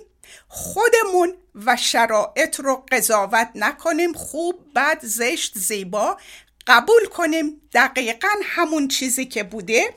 خودمون 0.48 1.34
و 1.54 1.76
شرایط 1.76 2.60
رو 2.60 2.86
قضاوت 2.92 3.50
نکنیم 3.54 4.12
خوب 4.12 4.66
بد 4.74 4.98
زشت 5.02 5.58
زیبا 5.58 6.16
قبول 6.66 7.06
کنیم. 7.06 7.60
دقیقا 7.72 8.28
همون 8.44 8.88
چیزی 8.88 9.26
که 9.26 9.42
بوده 9.42 9.94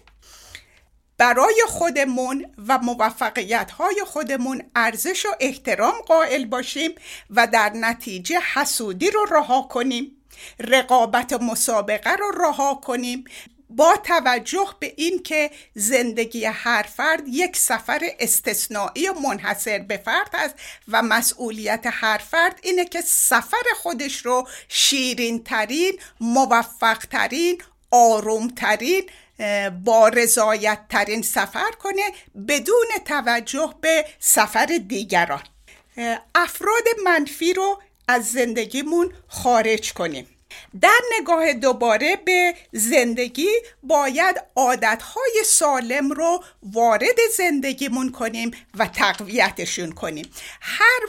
برای 1.18 1.64
خودمون 1.68 2.46
و 2.68 2.78
موفقیت 2.78 3.72
های 3.72 4.04
خودمون 4.08 4.64
ارزش 4.76 5.26
و 5.26 5.30
احترام 5.40 5.94
قائل 6.08 6.46
باشیم 6.46 6.92
و 7.30 7.48
در 7.48 7.70
نتیجه 7.70 8.40
حسودی 8.54 9.12
رو 9.12 9.26
رها 9.32 9.62
کنیم 9.62 10.16
رقابت 10.60 11.34
و 11.34 11.38
مسابقه 11.38 12.16
رو 12.16 12.32
رها 12.32 12.76
کنیم. 12.76 13.24
با 13.70 13.98
توجه 14.04 14.76
به 14.80 14.94
اینکه 14.98 15.52
زندگی 15.76 16.46
هر 16.46 16.84
فرد 16.84 17.24
یک 17.28 17.58
سفر 17.58 18.10
استثنایی 18.20 19.10
و 19.10 19.14
منحصر 19.14 19.80
به 19.80 19.98
فرد 19.98 20.30
است 20.34 20.56
و 20.88 21.02
مسئولیت 21.02 21.86
هر 21.86 22.18
فرد 22.18 22.60
اینه 22.64 22.86
که 22.86 23.02
سفر 23.02 23.64
خودش 23.76 24.26
رو 24.26 24.48
شیرین 24.68 25.44
ترین 25.44 26.00
موفق 26.22 26.98
ترین 26.98 27.62
آروم 27.92 28.48
ترین 28.48 29.04
با 29.84 30.08
رضایت 30.08 30.80
ترین 30.90 31.22
سفر 31.22 31.72
کنه 31.72 32.02
بدون 32.48 32.88
توجه 33.06 33.74
به 33.82 34.06
سفر 34.20 34.80
دیگران. 34.88 35.44
افراد 36.36 36.84
منفی 37.04 37.54
رو 37.54 37.82
از 38.08 38.32
زندگیمون 38.32 39.14
خارج 39.28 39.94
کنیم. 39.94 40.28
در 40.82 41.00
نگاه 41.20 41.54
دوباره 41.54 42.16
به 42.26 42.56
زندگی 42.72 43.50
باید 43.84 44.36
عادتهای 44.56 45.42
سالم 45.46 46.12
رو 46.12 46.44
وارد 46.64 47.18
زندگیمون 47.38 48.12
کنیم 48.12 48.52
و 48.78 48.88
تقویتشون 48.88 49.92
کنیم. 49.92 50.32
هر 50.62 51.00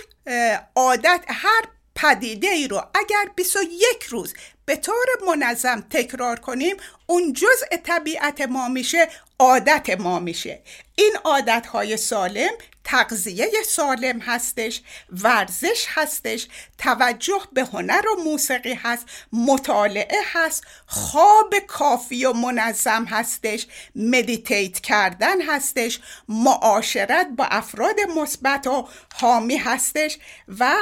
عادت 0.77 1.25
هر 1.29 1.65
پدیده 1.95 2.49
ای 2.49 2.69
رو 2.69 2.77
اگر 2.95 3.31
21 3.37 4.03
روز 4.09 4.35
به 4.65 4.77
طور 4.77 5.07
منظم 5.27 5.81
تکرار 5.91 6.39
کنیم 6.39 6.77
اون 7.07 7.33
جزء 7.33 7.77
طبیعت 7.85 8.41
ما 8.41 8.69
میشه 8.69 9.09
عادت 9.39 10.01
ما 10.01 10.19
میشه. 10.19 10.63
این 11.01 11.17
عادت 11.25 11.67
های 11.67 11.97
سالم 11.97 12.51
تغذیه 12.85 13.51
سالم 13.67 14.19
هستش 14.19 14.83
ورزش 15.13 15.87
هستش 15.89 16.47
توجه 16.79 17.41
به 17.53 17.65
هنر 17.65 18.03
و 18.09 18.23
موسیقی 18.23 18.75
هست 18.75 19.07
مطالعه 19.33 20.21
هست 20.33 20.65
خواب 20.87 21.55
کافی 21.59 22.25
و 22.25 22.33
منظم 22.33 23.05
هستش 23.05 23.67
مدیتیت 23.97 24.81
کردن 24.81 25.43
هستش 25.43 26.01
معاشرت 26.29 27.27
با 27.37 27.45
افراد 27.45 28.01
مثبت 28.17 28.67
و 28.67 28.89
حامی 29.15 29.57
هستش 29.57 30.19
و 30.59 30.77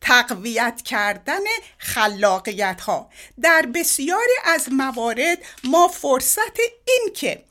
تقویت 0.00 0.82
کردن 0.84 1.44
خلاقیت 1.78 2.80
ها 2.80 3.10
در 3.42 3.66
بسیاری 3.74 4.36
از 4.44 4.72
موارد 4.72 5.38
ما 5.64 5.88
فرصت 5.88 6.58
این 6.84 7.10
که 7.14 7.44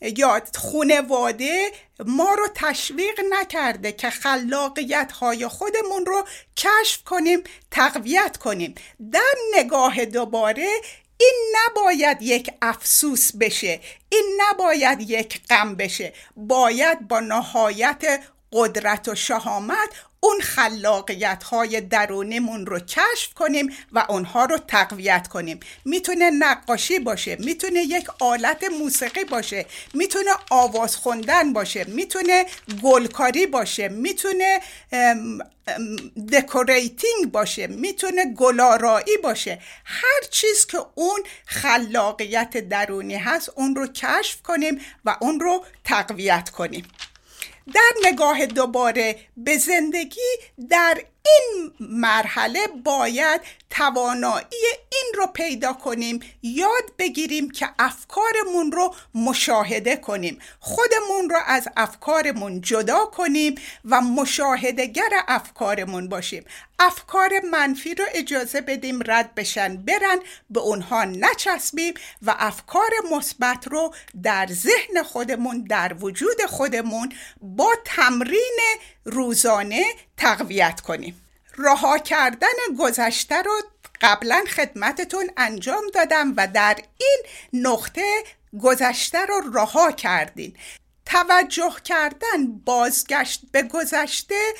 یا 0.00 0.42
خونواده 0.54 1.70
ما 2.06 2.34
رو 2.34 2.48
تشویق 2.54 3.20
نکرده 3.30 3.92
که 3.92 4.10
خلاقیت 4.10 5.12
های 5.12 5.48
خودمون 5.48 6.06
رو 6.06 6.24
کشف 6.56 7.04
کنیم 7.04 7.42
تقویت 7.70 8.36
کنیم. 8.36 8.74
در 9.12 9.34
نگاه 9.54 10.04
دوباره 10.04 10.68
این 11.20 11.34
نباید 11.54 12.22
یک 12.22 12.50
افسوس 12.62 13.30
بشه 13.40 13.80
این 14.08 14.40
نباید 14.40 15.10
یک 15.10 15.40
غم 15.50 15.74
بشه. 15.74 16.12
باید 16.36 17.08
با 17.08 17.20
نهایت 17.20 18.20
قدرت 18.52 19.08
و 19.08 19.14
شهامت 19.14 19.88
اون 20.20 20.40
خلاقیت 20.40 21.42
های 21.42 21.80
درونیمون 21.80 22.66
رو 22.66 22.78
کشف 22.78 23.34
کنیم 23.34 23.76
و 23.92 24.06
اونها 24.08 24.44
رو 24.44 24.58
تقویت 24.58 25.28
کنیم. 25.28 25.60
می‌تونه 25.84 26.30
نقاشی 26.30 26.98
باشه 26.98 27.36
می‌تونه 27.40 27.80
یک 27.80 28.06
آلت 28.20 28.64
موسیقی 28.64 29.24
باشه 29.24 29.66
می‌تونه 29.94 30.30
آواز 30.50 30.96
خوندن 30.96 31.52
باشه 31.52 31.84
می‌تونه 31.84 32.46
گلکاری 32.82 33.46
باشه 33.46 33.88
می‌تونه 33.88 34.60
دکوریتینگ 36.32 37.30
باشه 37.32 37.66
می‌تونه 37.66 38.34
گلارایی 38.34 39.16
باشه. 39.22 39.60
هر 39.84 40.20
چیز 40.30 40.66
که 40.66 40.78
اون 40.94 41.20
خلاقیت 41.46 42.56
درونی 42.56 43.16
هست 43.16 43.50
اون 43.54 43.76
رو 43.76 43.86
کشف 43.86 44.42
کنیم 44.42 44.80
و 45.04 45.16
اون 45.20 45.40
رو 45.40 45.64
تقویت 45.84 46.50
کنیم. 46.50 46.84
در 47.74 48.12
نگاه 48.12 48.46
دوباره 48.46 49.16
به 49.36 49.58
زندگی 49.58 50.30
در 50.70 51.02
این 51.28 51.72
مرحله 51.80 52.66
باید 52.84 53.40
توانایی 53.70 54.46
این 54.92 55.12
رو 55.14 55.26
پیدا 55.26 55.72
کنیم 55.72 56.20
یاد 56.42 56.92
بگیریم 56.98 57.50
که 57.50 57.68
افکارمون 57.78 58.72
رو 58.72 58.94
مشاهده 59.14 59.96
کنیم. 59.96 60.38
خودمون 60.60 61.30
رو 61.30 61.38
از 61.46 61.68
افکارمون 61.76 62.60
جدا 62.60 63.04
کنیم 63.04 63.54
و 63.84 64.00
مشاهدهگر 64.00 65.10
افکارمون 65.28 66.08
باشیم. 66.08 66.44
افکار 66.78 67.30
منفی 67.50 67.94
رو 67.94 68.04
اجازه 68.14 68.60
بدیم 68.60 69.00
رد 69.06 69.34
بشن 69.34 69.76
برن 69.76 70.18
به 70.50 70.60
اونها 70.60 71.04
نچسبیم 71.04 71.94
و 72.22 72.34
افکار 72.38 72.90
مثبت 73.12 73.68
رو 73.68 73.94
در 74.22 74.46
ذهن 74.52 75.02
خودمون 75.02 75.64
در 75.68 75.94
وجود 76.00 76.42
خودمون 76.46 77.12
با 77.40 77.70
تمرین 77.84 78.58
روزانه 79.08 79.84
تقویت 80.16 80.80
کنیم. 80.80 81.22
رها 81.58 81.98
کردن 81.98 82.48
گذشته 82.78 83.42
رو 83.42 83.62
قبلا 84.00 84.44
خدمتتون 84.48 85.30
انجام 85.36 85.84
دادم 85.94 86.34
و 86.36 86.46
در 86.46 86.76
این 86.98 87.22
نقطه 87.52 88.24
گذشته 88.62 89.18
رو 89.26 89.42
رها 89.52 89.92
کردین. 89.92 90.56
توجه 91.08 91.74
کردن 91.84 92.46
بازگشت 92.64 93.40
به 93.52 93.62
گذشته 93.62 94.54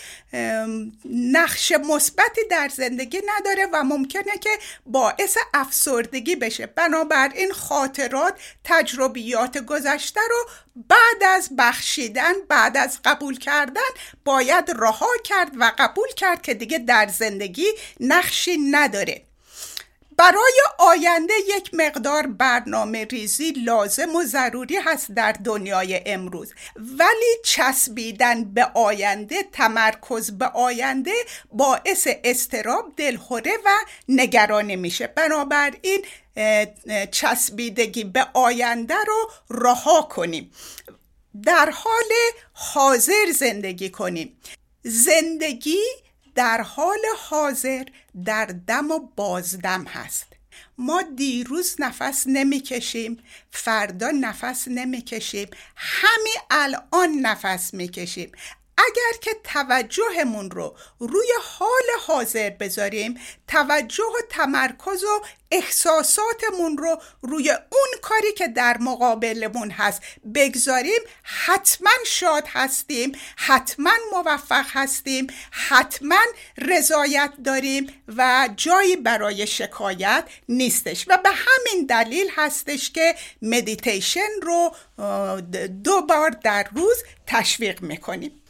نقش 1.05 1.73
مثبتی 1.73 2.41
در 2.51 2.69
زندگی 2.69 3.23
نداره 3.27 3.67
و 3.73 3.85
ممکنه 3.85 4.39
که 4.41 4.51
باعث 4.87 5.37
افسردگی 5.55 6.37
بشه. 6.37 6.67
بنابراین 6.67 7.53
خاطرات 7.53 8.35
تجربیات 8.65 9.59
گذشته 9.59 10.21
رو 10.31 10.51
بعد 10.77 11.23
از 11.37 11.51
بخشیدن 11.59 12.33
بعد 12.49 12.77
از 12.77 12.99
قبول 13.05 13.39
کردن 13.39 13.91
باید 14.25 14.71
رها 14.79 15.11
کرد 15.25 15.51
و 15.59 15.73
قبول 15.79 16.09
کرد 16.17 16.43
که 16.43 16.55
دیگه 16.55 16.79
در 16.79 17.07
زندگی 17.07 17.67
نقشی 18.01 18.57
نداره. 18.71 19.28
برای 20.19 20.61
آینده 20.79 21.33
یک 21.57 21.71
مقدار 21.75 22.27
برنامه 22.27 23.05
ریزی 23.05 23.51
لازم 23.51 24.16
و 24.16 24.23
ضروری 24.23 24.77
هست 24.77 25.12
در 25.12 25.33
دنیای 25.33 26.03
امروز. 26.07 26.55
ولی 26.77 27.35
چسبیدن 27.45 28.45
به 28.45 28.64
آینده 28.75 29.43
تمرکز 29.53 30.31
به 30.31 30.47
آینده 30.47 31.12
باعث 31.53 32.09
استراب 32.25 32.93
دلخوره 32.97 33.53
و 33.64 33.71
نگرانی 34.09 34.77
میشه. 34.77 35.07
بنابراین 35.07 36.05
چسبیدگی 37.11 38.05
به 38.05 38.27
آینده 38.35 38.97
رو 39.07 39.31
رها 39.51 40.03
کنیم. 40.03 40.51
در 41.43 41.71
حال 41.71 42.12
حاضر 42.53 43.33
زندگی 43.35 43.91
کنیم. 43.91 44.41
زندگی 44.83 45.81
در 46.39 46.61
حال 46.61 46.99
حاضر 47.18 47.84
در 48.24 48.47
دم 48.47 48.91
و 48.91 48.99
بازدم 49.16 49.84
هست. 49.84 50.26
ما 50.78 51.03
دیروز 51.03 51.76
نفس 51.78 52.24
نمی‌کشیم 52.26 53.22
فردا 53.51 54.11
نفس 54.11 54.68
نمی‌کشیم 54.68 55.49
همین 55.76 56.36
الان 56.51 57.09
نفس 57.22 57.74
می‌کشیم. 57.74 58.32
اگر 58.79 59.18
که 59.20 59.31
توجهمون 59.45 60.51
رو 60.51 60.76
روی 60.99 61.29
حال 61.43 61.89
حاضر 62.07 62.51
بذاریم 62.51 63.20
توجه 63.49 64.05
و 64.05 64.26
تمرکز 64.31 65.05
و 65.05 65.22
احساساتمون 65.51 66.79
رو 66.79 67.03
روی 67.22 67.51
اون 67.51 67.89
کاری 68.03 68.33
که 68.33 68.49
در 68.49 68.79
مقابلمون 68.79 69.70
هست 69.70 70.03
بگذاریم 70.35 71.01
حتما 71.22 71.91
شاد 72.07 72.45
هستیم 72.47 73.12
حتما 73.37 73.93
موفق 74.12 74.64
هستیم 74.68 75.26
حتما 75.51 76.20
رضایت 76.59 77.33
داریم 77.45 78.03
و 78.16 78.49
جایی 78.57 78.97
برای 78.97 79.47
شکایت 79.47 80.24
نیستش. 80.49 81.05
و 81.09 81.16
به 81.16 81.31
همین 81.33 81.87
دلیل 81.87 82.31
هستش 82.37 82.91
که 82.91 83.14
مدیتیشن 83.43 84.29
رو 84.43 84.72
دو 85.85 86.01
بار 86.01 86.31
در 86.31 86.68
روز 86.74 87.03
تشویق 87.26 87.83
می‌کنیم. 87.83 88.43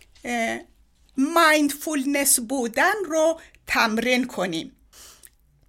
مایندفولنس 1.16 2.40
بودن 2.40 2.94
رو 3.04 3.40
تمرین 3.66 4.26
کنیم. 4.26 4.76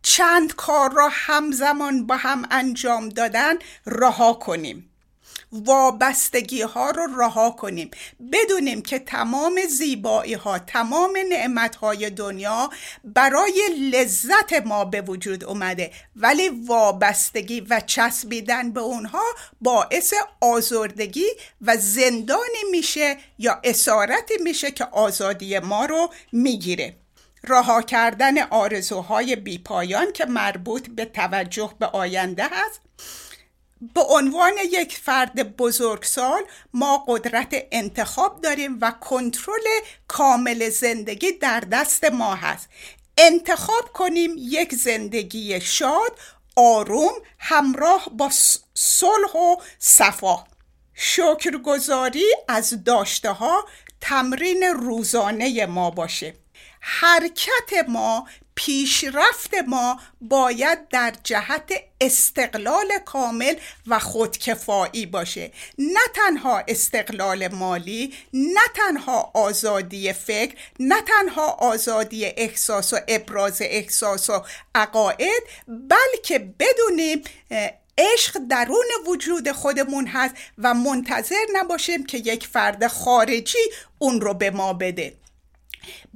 چند 0.01 0.55
کار 0.55 0.93
را 0.93 1.09
همزمان 1.11 2.07
با 2.07 2.17
هم 2.17 2.45
انجام 2.51 3.09
دادن 3.09 3.55
رها 3.85 4.33
کنیم. 4.33 4.88
وابستگی 5.51 6.61
ها 6.61 6.89
رو 6.89 7.21
رها 7.21 7.51
کنیم. 7.51 7.91
بدونیم 8.31 8.81
که 8.81 8.99
تمام 8.99 9.59
زیبایی 9.69 10.33
ها 10.33 10.59
تمام 10.59 11.17
نعمت 11.29 11.75
های 11.75 12.09
دنیا 12.09 12.69
برای 13.03 13.61
لذت 13.91 14.53
ما 14.65 14.85
به 14.85 15.01
وجود 15.01 15.43
اومده. 15.43 15.91
ولی 16.15 16.49
وابستگی 16.49 17.61
و 17.61 17.79
چسبیدن 17.79 18.71
به 18.71 18.79
اونها 18.79 19.23
باعث 19.61 20.13
آزردگی 20.41 21.27
و 21.61 21.77
زندانی 21.77 22.63
میشه 22.71 23.17
یا 23.37 23.61
اسارتی 23.63 24.33
میشه 24.43 24.71
که 24.71 24.85
آزادی 24.85 25.59
ما 25.59 25.85
رو 25.85 26.09
می‌گیره. 26.31 26.95
رها 27.43 27.81
کردن 27.81 28.37
آرزوهای 28.37 29.35
بیپایان 29.35 30.11
که 30.11 30.25
مربوط 30.25 30.89
به 30.89 31.05
توجه 31.05 31.73
به 31.79 31.85
آینده 31.85 32.43
هست. 32.51 32.81
به 33.81 34.01
عنوان 34.01 34.53
یک 34.71 34.97
فرد 34.97 35.57
بزرگسال 35.57 36.41
ما 36.73 37.05
قدرت 37.07 37.67
انتخاب 37.71 38.41
داریم 38.41 38.77
و 38.81 38.91
کنترل 38.91 39.65
کامل 40.07 40.69
زندگی 40.69 41.31
در 41.31 41.59
دست 41.59 42.05
ما 42.05 42.35
هست. 42.35 42.69
انتخاب 43.17 43.93
کنیم 43.93 44.31
یک 44.37 44.75
زندگی 44.75 45.61
شاد 45.61 46.19
آروم 46.55 47.13
همراه 47.39 48.09
با 48.11 48.29
صلح 48.73 49.31
و 49.35 49.55
صفا. 49.79 50.43
شکرگزاری 50.93 52.25
از 52.47 52.83
داشته 52.83 53.31
ها 53.31 53.65
تمرین 54.01 54.63
روزانه 54.63 55.65
ما 55.65 55.89
باشه. 55.89 56.33
حرکت 56.79 57.87
ما 57.87 58.27
پیشرفت 58.59 59.53
ما 59.67 59.99
باید 60.21 60.87
در 60.87 61.13
جهت 61.23 61.71
استقلال 62.01 62.87
کامل 63.05 63.55
و 63.87 63.99
خودکفایی 63.99 65.05
باشه. 65.05 65.51
نه 65.77 65.99
تنها 66.15 66.63
استقلال 66.67 67.47
مالی 67.47 68.13
نه 68.33 68.59
تنها 68.75 69.31
آزادی 69.33 70.13
فکر 70.13 70.55
نه 70.79 71.01
تنها 71.01 71.47
آزادی 71.51 72.25
احساس 72.25 72.93
و 72.93 72.97
ابراز 73.07 73.61
احساس 73.61 74.29
و 74.29 74.41
عقاید 74.75 75.43
بلکه 75.67 76.39
بدونیم 76.39 77.23
عشق 77.97 78.37
درون 78.49 78.85
وجود 79.07 79.51
خودمون 79.51 80.07
هست 80.07 80.35
و 80.57 80.73
منتظر 80.73 81.45
نباشیم 81.53 82.05
که 82.05 82.17
یک 82.17 82.47
فرد 82.47 82.87
خارجی 82.87 83.57
اون 83.99 84.21
رو 84.21 84.33
به 84.33 84.51
ما 84.51 84.73
بده. 84.73 85.18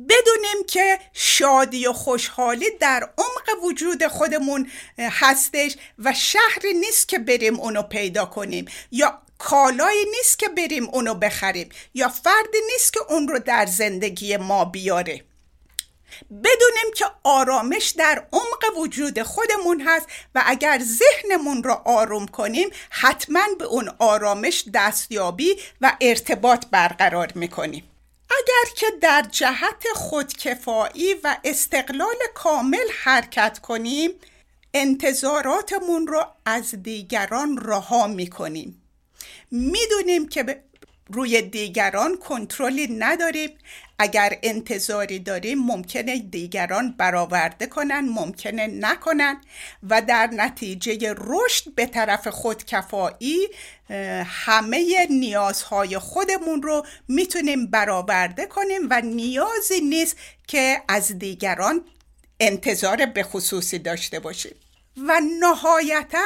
بدونیم 0.10 0.66
که 0.68 1.00
شادی 1.14 1.88
و 1.88 1.94
خوشحالی 1.94 2.66
در 2.80 3.10
عمق 3.18 3.64
وجود 3.64 4.08
خودمون 4.08 4.72
هستش 5.00 5.76
و 6.00 6.14
شهری 6.14 6.74
نیست 6.74 7.08
که 7.08 7.20
بریم 7.20 7.60
اونو 7.60 7.82
پیدا 7.82 8.26
کنیم 8.26 8.66
یا 8.92 9.20
کالایی 9.38 10.06
نیست 10.18 10.40
که 10.40 10.50
بریم 10.50 10.90
اونو 10.90 11.14
بخریم 11.14 11.70
یا 11.94 12.10
فردی 12.10 12.58
نیست 12.74 12.94
که 12.94 13.00
اون 13.10 13.28
رو 13.28 13.40
در 13.40 13.66
زندگی 13.66 14.38
ما 14.38 14.66
بیاره. 14.66 15.24
بدونیم 16.30 16.94
که 16.96 17.06
آرامش 17.24 17.90
در 17.90 18.28
عمق 18.34 18.78
وجود 18.78 19.22
خودمون 19.22 19.82
هست 19.88 20.08
و 20.36 20.44
اگر 20.46 20.82
ذهنمون 20.84 21.64
رو 21.64 21.82
آروم 21.86 22.26
کنیم 22.26 22.70
حتما 22.90 23.44
به 23.60 23.66
اون 23.66 23.90
آرامش 24.00 24.66
دستیابی 24.74 25.56
و 25.82 25.98
ارتباط 26.02 26.66
برقرار 26.72 27.32
می‌کنیم. 27.36 27.93
اگر 28.38 28.76
که 28.76 28.86
در 29.02 29.26
جهت 29.32 29.86
خودکفایی 29.96 31.14
و 31.24 31.38
استقلال 31.44 32.16
کامل 32.34 32.88
حرکت 33.04 33.60
کنیم 33.60 34.12
انتظاراتمون 34.74 36.08
رو 36.08 36.26
از 36.46 36.84
دیگران 36.84 37.58
رها 37.62 38.08
می‌کنیم. 38.08 38.82
می‌دونیم 39.52 40.28
که 40.28 40.64
روی 41.14 41.42
دیگران 41.42 42.18
کنترلی 42.18 42.88
نداریم. 42.88 43.50
اگر 44.00 44.38
انتظاری 44.44 45.20
داریم 45.20 45.60
ممکنه 45.60 46.20
دیگران 46.20 46.96
برآورده 46.98 47.68
کنن 47.68 48.00
ممکنه 48.00 48.68
نکنن 48.68 49.42
و 49.90 50.02
در 50.02 50.28
نتیجه 50.28 51.16
رشد 51.18 51.76
به 51.76 51.86
طرف 51.86 52.28
خودکفایی 52.28 53.48
همه 54.26 55.08
نیازهای 55.10 55.98
خودمون 55.98 56.62
رو 56.62 56.86
می‌تونیم 57.08 57.68
برآورده 57.68 58.46
کنیم 58.46 58.82
و 58.90 59.02
نیازی 59.02 59.82
نیست 59.82 60.18
که 60.48 60.82
از 60.88 61.20
دیگران 61.20 61.86
انتظار 62.40 63.06
به 63.06 63.24
خصوصی 63.24 63.80
داشته 63.80 64.20
باشیم. 64.20 64.56
و 64.98 65.22
نهایتا 65.40 66.26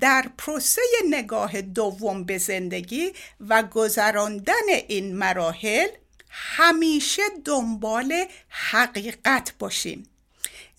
در 0.00 0.30
پروسه 0.38 0.82
نگاه 1.10 1.62
دوم 1.62 2.24
به 2.24 2.38
زندگی 2.38 3.12
و 3.40 3.62
گذراندن 3.62 4.68
این 4.88 5.16
مراحل 5.16 5.88
همیشه 6.28 7.22
دنبال 7.44 8.24
حقیقت 8.48 9.54
باشیم. 9.58 10.06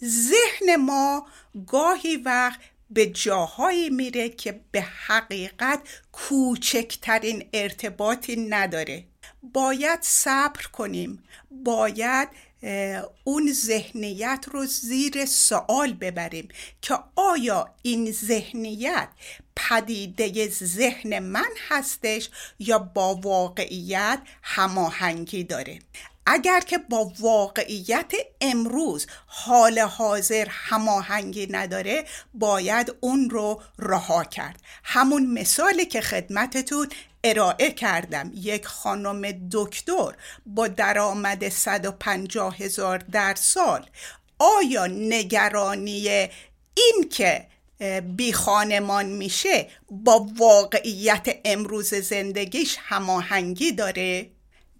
ذهن 0.04 0.76
ما 0.76 1.28
گاهی 1.68 2.18
وقت 2.18 2.60
به 2.90 3.06
جاهایی 3.06 3.90
میره 3.90 4.30
که 4.30 4.60
به 4.72 4.82
حقیقت 4.82 5.80
کوچکترین 6.12 7.50
ارتباطی 7.54 8.36
نداره. 8.36 9.04
باید 9.54 10.00
صبر 10.02 10.62
کنیم. 10.62 11.24
باید 11.52 12.30
اون 13.24 13.54
ذهنیت 13.54 14.46
رو 14.52 14.66
زیر 14.66 15.26
سوال 15.26 15.94
ببریم 15.94 16.48
که 16.82 17.00
آیا 17.16 17.70
این 17.82 18.12
ذهنیت 18.12 19.08
پدیده 19.56 20.50
ذهن 20.50 21.20
من 21.20 21.50
هستش 21.70 22.30
یا 22.60 22.80
با 22.80 23.16
واقعیت 23.16 24.20
هماهنگی 24.42 25.44
داره؟ 25.44 25.80
اگر 26.26 26.60
که 26.60 26.78
با 26.78 27.12
واقعیت 27.20 28.12
امروز 28.42 29.08
حال 29.28 29.80
حاضر 29.80 30.48
هماهنگی 30.50 31.48
نداره 31.52 32.06
باید 32.34 32.96
اون 33.00 33.30
رو 33.30 33.62
رها 33.80 34.24
کرد. 34.24 34.62
همون 34.84 35.26
مثالی 35.26 35.86
که 35.86 36.02
خدمتتون 36.02 36.90
ارائه 37.24 37.72
کردم. 37.72 38.32
یک 38.36 38.66
خانم 38.66 39.48
دکتر 39.52 40.14
با 40.46 40.68
درآمد 40.68 41.50
150 41.50 42.58
هزار 42.58 42.98
در 42.98 43.36
سال. 43.36 43.90
آیا 44.40 44.88
نگرانی 44.88 46.30
این 46.74 47.10
که 47.12 47.48
بی 48.02 48.34
خانمان 48.34 49.06
میشه 49.06 49.68
با 49.90 50.28
واقعیت 50.38 51.28
امروز 51.46 51.94
زندگیش 51.94 52.78
هماهنگی 52.80 53.72
داره؟ 53.72 54.30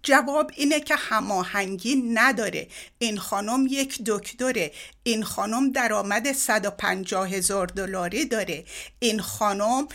جواب 0.04 0.50
اینه 0.54 0.80
که 0.80 0.96
هماهنگی 0.96 1.96
نداره. 2.14 2.68
این 2.98 3.18
خانم 3.18 3.66
یک 3.70 4.02
دکتره. 4.06 4.72
این 5.02 5.24
خانم 5.24 5.70
درآمد 5.70 6.32
150 6.32 7.28
هزار 7.28 7.66
دلاری 7.66 8.24
داره. 8.24 8.64
این 8.98 9.20
خانم 9.20 9.88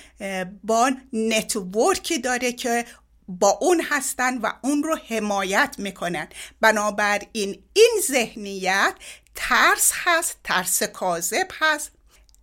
با 0.63 0.91
نتورکی 1.13 2.17
داره 2.17 2.51
که 2.51 2.85
با 3.27 3.49
اون 3.61 3.81
هستن 3.89 4.37
و 4.37 4.51
اون 4.61 4.83
رو 4.83 4.97
حمایت 5.09 5.75
می‌کنن. 5.77 6.27
بنابراین 6.61 7.63
این 7.73 7.91
ذهنیت 8.07 8.93
ترس 9.35 9.91
هست 9.93 10.37
ترس 10.43 10.83
کاذب 10.83 11.47
هست 11.59 11.91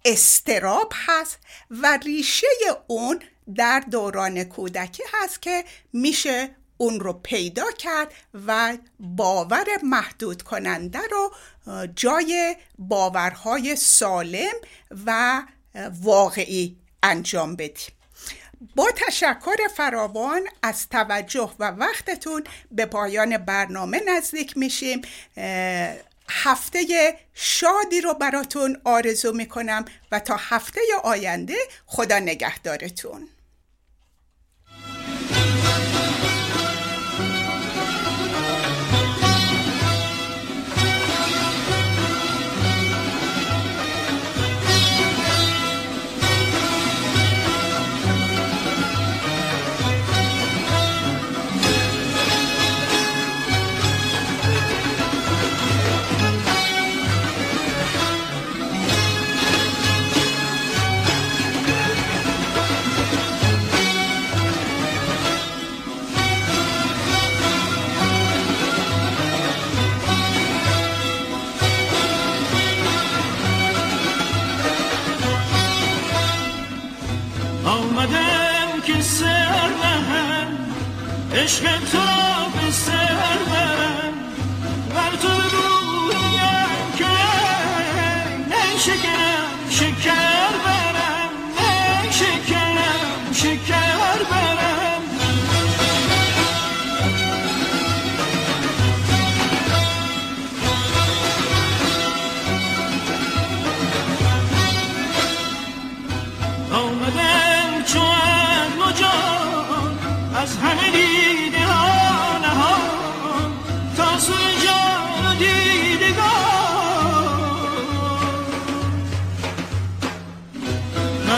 استراب 0.04 0.92
هست 1.06 1.38
و 1.70 1.98
ریشه 2.04 2.46
اون 2.86 3.22
در 3.54 3.80
دوران 3.90 4.44
کودکی 4.44 5.02
هست 5.12 5.42
که 5.42 5.64
میشه 5.92 6.56
اون 6.76 7.00
رو 7.00 7.12
پیدا 7.12 7.70
کرد 7.70 8.12
و 8.46 8.78
باور 9.00 9.66
محدود 9.82 10.42
کننده 10.42 11.00
رو 11.10 11.32
جای 11.94 12.56
باورهای 12.78 13.76
سالم 13.76 14.54
و 15.06 15.42
واقعی 16.02 16.76
انجام 17.02 17.56
بدیم. 17.56 17.92
با 18.76 18.90
تشکر 18.96 19.56
فراوان 19.76 20.42
از 20.62 20.88
توجه 20.88 21.52
و 21.58 21.70
وقتتون 21.70 22.44
به 22.70 22.86
پایان 22.86 23.36
برنامه 23.36 24.00
نزدیک 24.06 24.56
میشیم. 24.56 25.02
هفته 26.28 26.80
شادی 27.34 28.00
رو 28.00 28.14
براتون 28.14 28.80
آرزو 28.84 29.32
می‌کنم 29.32 29.84
و 30.12 30.20
تا 30.20 30.36
هفته 30.38 30.80
آینده 31.04 31.56
خدا 31.86 32.18
نگهدارتون. 32.18 33.28
عشق 81.36 81.62
تو 81.62 81.98
به 82.54 82.70
سر 82.70 83.16
برم. 83.50 84.14
بر 84.94 85.16
تو 85.22 85.46
که 90.02 90.35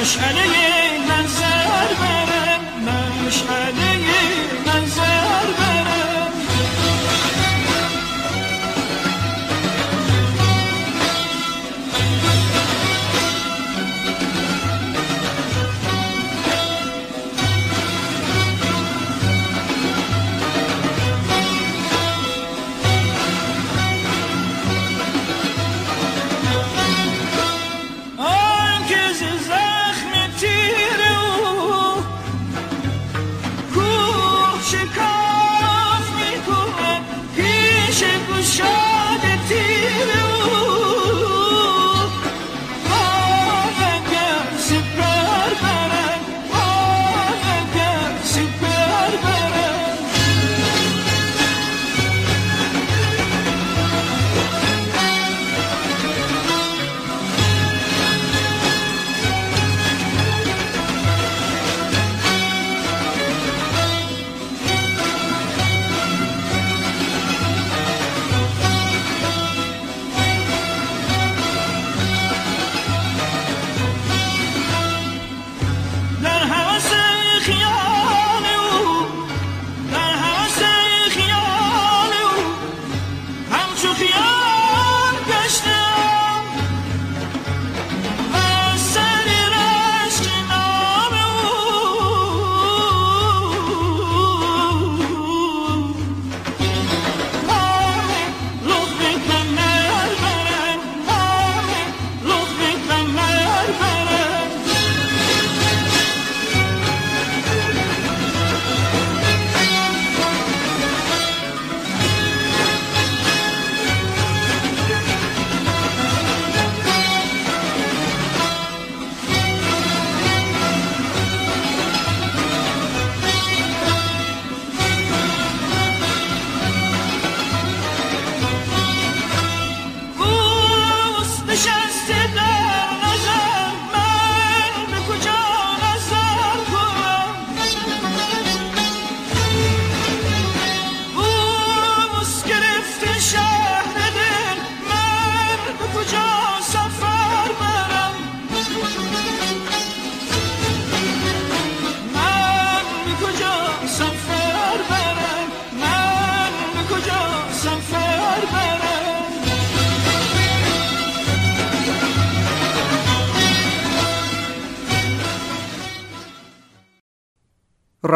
مشعله 0.08 0.57
منظر 0.57 0.57